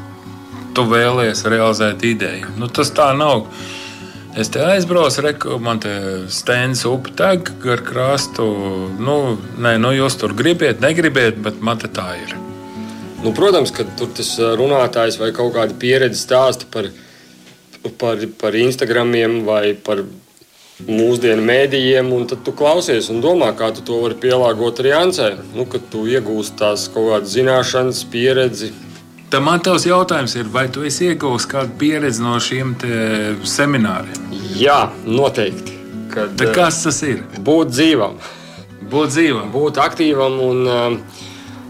Tu 0.75 0.85
vēlies 0.85 1.41
realizēt 1.49 2.03
ideju. 2.05 2.53
Nu, 2.59 2.69
tas 2.69 2.91
tā 2.95 3.09
nav. 3.17 3.47
Es 4.37 4.51
te 4.53 4.61
aizbraucu, 4.61 5.23
reku, 5.25 5.55
man 5.57 5.79
te 5.81 5.91
stends 6.29 6.83
upe 6.85 7.09
teg 7.17 7.49
gar 7.63 7.81
krastu. 7.81 8.45
Nu, 9.01 9.15
nē, 9.57 9.73
nu 9.81 9.89
jūs 9.95 10.19
tur 10.21 10.35
gribiet, 10.37 10.83
negribiet, 10.83 11.39
bet 11.41 11.57
man 11.65 11.81
te 11.81 11.89
tā 11.89 12.11
ir. 12.19 12.35
Nu, 13.23 13.33
protams, 13.35 13.73
ka 13.73 13.87
tur 13.97 14.11
tas 14.15 14.29
runātājs 14.37 15.17
vai 15.19 15.31
kaut 15.35 15.55
kāda 15.57 15.73
pieredze 15.81 16.21
stāsta 16.21 16.69
par, 16.69 16.91
par, 17.97 18.21
par 18.39 18.55
Instagramiem 18.55 19.41
vai 19.49 19.73
par 19.73 20.05
mūsdienu 20.87 21.43
mēdījiem, 21.43 22.13
un 22.15 22.29
tad 22.29 22.45
tu 22.45 22.53
klausies 22.55 23.09
un 23.11 23.19
domā, 23.25 23.49
kā 23.57 23.73
tu 23.75 23.81
to 23.83 23.97
vari 24.05 24.15
pielāgot 24.21 24.79
arī 24.79 24.93
Ancē. 24.95 25.31
Nu, 25.57 25.65
kad 25.67 25.89
tu 25.91 26.05
iegūsi 26.07 26.53
tās 26.61 26.85
kaut 26.93 27.09
kādas 27.09 27.33
zināšanas, 27.33 28.05
pieredzi. 28.13 28.71
Tā 29.29 29.37
man 29.45 29.61
tavs 29.61 29.83
jautājums 29.85 30.33
ir, 30.39 30.47
vai 30.49 30.65
tu 30.73 30.81
esi 30.87 31.11
ieguvis 31.11 31.45
kādu 31.49 31.75
pieredzi 31.77 32.23
no 32.25 32.33
šiem 32.41 32.71
semināriem? 33.45 34.31
Jā, 34.57 34.87
noteikti. 35.05 35.75
Kad, 36.09 36.33
Tā 36.39 36.47
kas 36.55 36.79
tas 36.81 36.97
ir? 37.05 37.21
Būt 37.45 37.69
dzīvam. 37.69 38.15
Būt 38.89 39.11
dzīvam. 39.13 39.51
Būt 39.53 39.77
aktīvam 39.83 40.39
un 40.41 40.63
uh, 40.65 41.19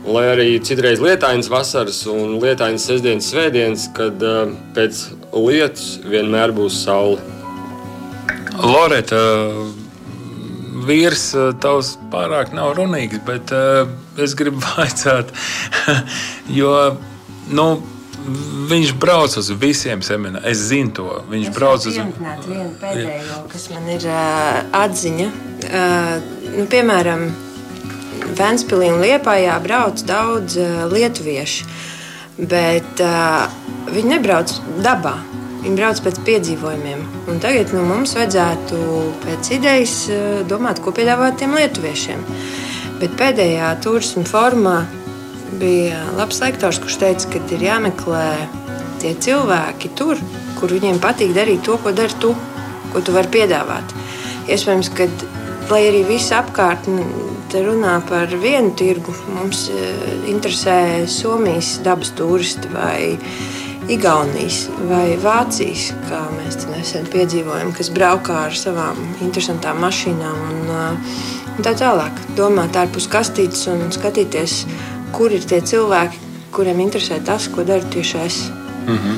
lai 0.08 0.24
arī 0.32 0.48
citreiz 0.64 1.04
lietainas 1.04 1.52
vasaras 1.52 2.00
un 2.08 2.38
lietainas 2.40 2.88
sestdienas 2.88 3.28
svētdienas, 3.34 3.90
kad 3.98 4.24
uh, 4.24 4.56
pēc 4.78 5.04
lietus 5.36 6.00
vienmēr 6.08 6.56
būs 6.56 6.80
saule. 6.86 7.20
Loreta, 8.60 9.20
vīrs 10.88 11.28
tavs 11.60 11.98
pārāk 12.12 12.56
nav 12.56 12.78
runīgs, 12.80 13.20
bet 13.28 13.52
uh, 13.52 13.84
es 14.16 14.40
gribu 14.40 14.64
vaicāt, 14.78 15.36
jo 16.62 16.74
nu, 17.50 17.70
viņš 18.70 18.94
brauc 19.00 19.36
uz 19.40 19.50
visiem 19.60 20.02
semināriem. 20.06 20.48
Es 20.50 20.64
zinu 20.70 20.94
to. 20.96 21.08
Viņš 21.32 21.48
es 21.50 21.56
brauc 21.56 21.86
uz 21.86 21.96
visiem. 21.96 22.12
Vienu 22.48 22.74
pēdējo, 22.82 23.44
kas 23.52 23.70
man 23.74 23.88
ir 23.96 24.08
uh, 24.10 24.60
atziņa. 24.84 25.30
Uh, 25.70 26.18
nu, 26.58 26.66
piemēram, 26.72 27.30
Vēnspilī 28.40 28.92
un 28.94 29.02
Liepājā 29.02 29.56
brauc 29.64 30.04
daudz 30.06 30.58
uh, 30.60 30.84
lietuviešu, 30.92 31.66
bet 32.52 33.04
uh, 33.04 33.48
viņi 33.90 34.16
nebrauc 34.16 34.54
dabā. 34.84 35.18
Viņi 35.64 35.76
brauc 35.76 36.00
pēc 36.06 36.22
piedzīvojumiem. 36.28 37.02
Un 37.32 37.42
tagad 37.44 37.74
nu, 37.76 37.82
mums 37.88 38.14
vajadzētu 38.16 38.78
pēc 39.26 39.50
idejas 39.58 39.96
domāt, 40.48 40.80
ko 40.80 40.94
piedāvāt 40.96 41.42
tiem 41.42 41.58
lietuviešiem. 41.58 42.22
Bet 43.02 43.18
pēdējā 43.20 43.74
turisma 43.84 44.24
formā 44.28 44.78
bija 45.60 46.04
labs 46.18 46.42
lektors, 46.44 46.80
kurš 46.82 47.00
teica, 47.02 47.30
ka 47.34 47.42
ir 47.56 47.66
jāmeklē 47.66 48.28
tie 49.02 49.16
cilvēki 49.16 49.92
tur, 49.98 50.20
kur 50.60 50.74
viņiem 50.76 51.00
patīk 51.04 51.34
darīt 51.36 51.64
to, 51.66 51.78
ko 51.82 51.94
dari 51.96 52.16
tu, 52.22 52.34
ko 52.94 53.02
tu 53.02 53.16
vari 53.16 53.32
piedāvāt. 53.32 53.96
Iespējams, 54.50 54.92
ka 54.98 55.08
lai 55.70 55.84
arī 55.92 56.04
viss 56.08 56.34
apkārt 56.36 56.90
runā 57.54 57.96
par 58.10 58.30
vienu 58.42 58.74
tirgu, 58.78 59.14
mums 59.34 59.68
eh, 59.74 60.04
interesē 60.30 61.08
Somijas 61.10 61.80
dabas 61.86 62.14
turisti 62.18 62.70
vai 62.74 63.18
Igaunijas 63.90 64.68
vai 64.86 65.16
Vācijas, 65.18 65.88
kā 66.06 66.20
mēs 66.36 66.68
nesen 66.70 67.08
piedzīvojam, 67.10 67.72
kas 67.74 67.90
braukā 67.94 68.44
ar 68.46 68.58
savām 68.58 69.00
interesantām 69.26 69.82
mašīnām 69.82 70.44
un, 70.46 70.60
uh, 70.70 71.16
un 71.56 71.66
tā 71.66 71.74
tālāk. 71.80 72.22
Domāt 72.38 72.78
ārpus 72.78 73.10
kastītes 73.10 73.66
un 73.72 73.88
skatīties, 73.96 74.60
kur 75.16 75.34
ir 75.34 75.46
tie 75.46 75.62
cilvēki, 75.62 76.22
kuriem 76.56 76.80
interesē 76.86 77.20
tas, 77.26 77.48
ko 77.48 77.64
daru 77.64 77.86
tieši 77.94 78.18
es. 78.26 78.40
Mm 78.88 78.98
-hmm. 78.98 79.18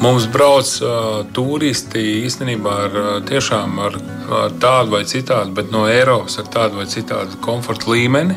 Mums 0.00 0.26
brauc 0.26 0.68
uh, 0.82 1.24
turisti 1.32 2.02
īstenībā 2.26 2.72
ar, 2.86 2.96
tiešām 3.28 3.78
ar, 3.78 3.94
ar 4.30 4.50
tādu 4.60 4.90
vai 4.90 5.04
citādu, 5.04 5.54
bet 5.54 5.70
no 5.70 5.86
Eiropas 5.88 6.38
ar 6.38 6.44
tādu 6.44 6.76
vai 6.76 6.86
citādu 6.86 7.38
komforta 7.40 7.90
līmeni. 7.90 8.36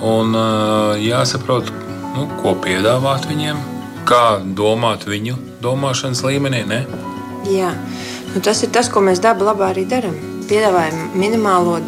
Un, 0.00 0.34
uh, 0.34 0.96
jāsaprot, 0.96 1.68
nu, 2.16 2.28
ko 2.42 2.54
piedāvāt 2.64 3.28
viņiem, 3.28 3.56
kā 4.08 4.40
domāt 4.56 5.04
viņu 5.06 5.36
domāšanas 5.62 6.24
līmenī. 6.24 6.64
Ne? 6.66 6.86
Jā, 7.50 7.74
nu, 8.34 8.40
tas 8.40 8.62
ir 8.62 8.72
tas, 8.74 8.88
ko 8.88 9.00
mēs 9.00 9.20
dabā 9.20 9.52
labā 9.52 9.70
arī 9.74 9.84
darām. 9.88 10.16
Piedāvājam 10.48 11.10
minimālo 11.14 11.78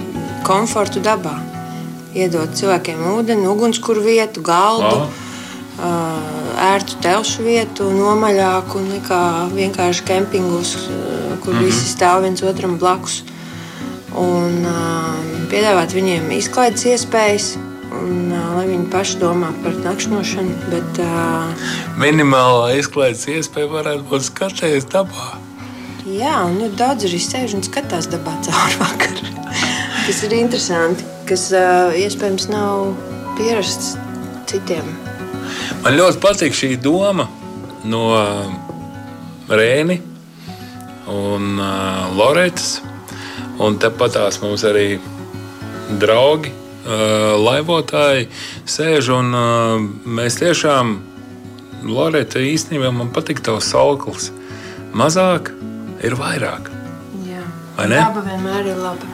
komfortu 0.47 1.01
dabā. 1.01 1.52
Iedot 2.13 2.53
cilvēkiem 2.59 3.01
ūdeni, 3.15 3.47
ugunskura 3.49 4.03
vietu, 4.05 4.43
galdu, 4.45 5.07
uh, 5.81 6.33
ērtu 6.61 6.99
telšu 7.01 7.47
vietu, 7.47 7.89
nomaļāku 7.97 8.83
nekā 8.85 9.21
vienkārši 9.55 10.05
kempingus, 10.11 10.75
kur 11.43 11.55
mm 11.55 11.59
-hmm. 11.59 11.65
visi 11.65 11.89
stāv 11.89 12.23
viens 12.27 12.43
otram 12.43 12.79
blakus. 12.79 13.23
Un 14.13 14.67
uh, 14.69 15.15
piedāvāt 15.49 15.95
viņiem 15.97 16.31
izklaides 16.37 16.85
iespējas, 16.85 17.57
un, 17.97 18.29
uh, 18.33 18.57
lai 18.57 18.67
viņi 18.69 18.91
paši 18.93 19.19
domā 19.19 19.49
par 19.63 19.73
nakšņošanu. 19.73 20.57
Bet, 20.69 21.01
uh, 21.01 21.73
Minimālā 21.97 22.77
izklaides 22.77 23.25
iespēja 23.27 23.73
varētu 23.73 24.05
būt 24.11 24.29
skatīties 24.29 24.85
dabā. 24.93 25.33
Jā, 26.05 26.45
un 26.45 26.59
nu, 26.59 26.69
daudz 26.77 27.07
arī 27.09 27.19
sēž 27.23 27.55
un 27.57 27.63
skatās 27.63 28.11
dabā 28.13 28.37
cauri 28.45 28.79
vakaru. 28.85 29.33
tas 30.07 30.23
ir 30.27 30.33
interesanti, 30.33 31.05
kas 31.33 31.47
iespējams 31.97 32.51
nav 32.53 32.91
pierasts 33.39 33.95
citiem. 34.51 34.85
Man 35.81 35.95
ļoti 35.97 36.19
patīk 36.21 36.57
šī 36.57 36.75
doma 36.83 37.25
no 37.89 38.03
Rēni 39.49 39.97
un 41.09 41.57
Loretas. 42.19 42.83
Un 43.63 43.79
tāpat 43.81 44.17
tās 44.19 44.41
mums 44.43 44.65
arī 44.69 44.99
draugi, 46.03 46.53
laivotāji 47.47 48.29
sēž 48.69 49.09
un 49.17 49.33
mēs 50.19 50.37
tiešām, 50.43 50.93
Loreta, 51.89 52.45
īstenībā 52.45 52.93
man 52.93 53.09
patīk 53.15 53.41
tavs 53.45 53.73
sauklis. 53.73 54.29
Mazāk 54.93 55.49
ir 56.05 56.19
vairāk. 56.21 56.69
Jā. 57.25 57.49
Vai 57.81 57.89
ne? 57.89 58.05
Daba 58.05 58.29
vienmēr 58.29 58.73
ir 58.75 58.85
laba. 58.85 59.12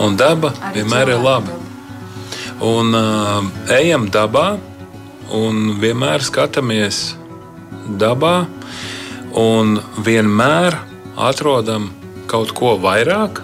Un 0.00 0.16
daba 0.16 0.52
Arī 0.62 0.82
vienmēr 0.82 1.08
ir 1.14 1.22
laba. 1.22 1.52
daba. 1.52 1.64
Un 2.60 2.94
uh, 2.94 3.44
ejam 3.70 4.08
dabā, 4.10 4.58
un 5.34 5.78
vienmēr 5.80 6.22
skatāmies 6.26 7.14
dabā, 7.98 8.46
un 9.34 9.78
vienmēr 10.04 10.78
atrodam 11.16 11.90
kaut 12.26 12.52
ko 12.54 12.76
vairāk. 12.82 13.42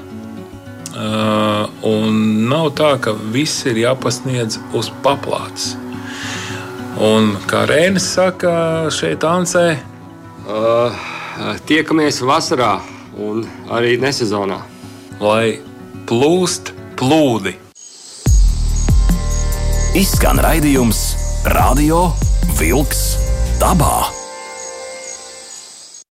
Uh, 0.95 1.67
un 1.83 2.47
nav 2.49 2.71
tā, 2.79 2.93
ka 3.03 3.13
viss 3.35 3.65
ir 3.67 3.77
jāpasniedz 3.83 4.61
uz 4.75 4.91
paplātes. 5.03 5.75
Un 7.03 7.35
kā 7.51 7.65
Rēnis 7.67 8.07
saka, 8.15 8.91
šeit 8.95 9.25
Ansē, 9.27 9.79
Uh, 10.45 10.93
tiekamies 11.65 12.19
vasarā 12.21 12.75
un 13.17 13.47
arī 13.73 13.95
nesezonā. 13.99 14.59
lai 15.21 15.59
plūst 16.09 16.73
plūdi. 17.01 17.55
Izskan 19.97 20.41
raidījums 20.43 21.01
Radio 21.55 22.09
Wolks 22.59 23.07
dabā. 23.63 24.24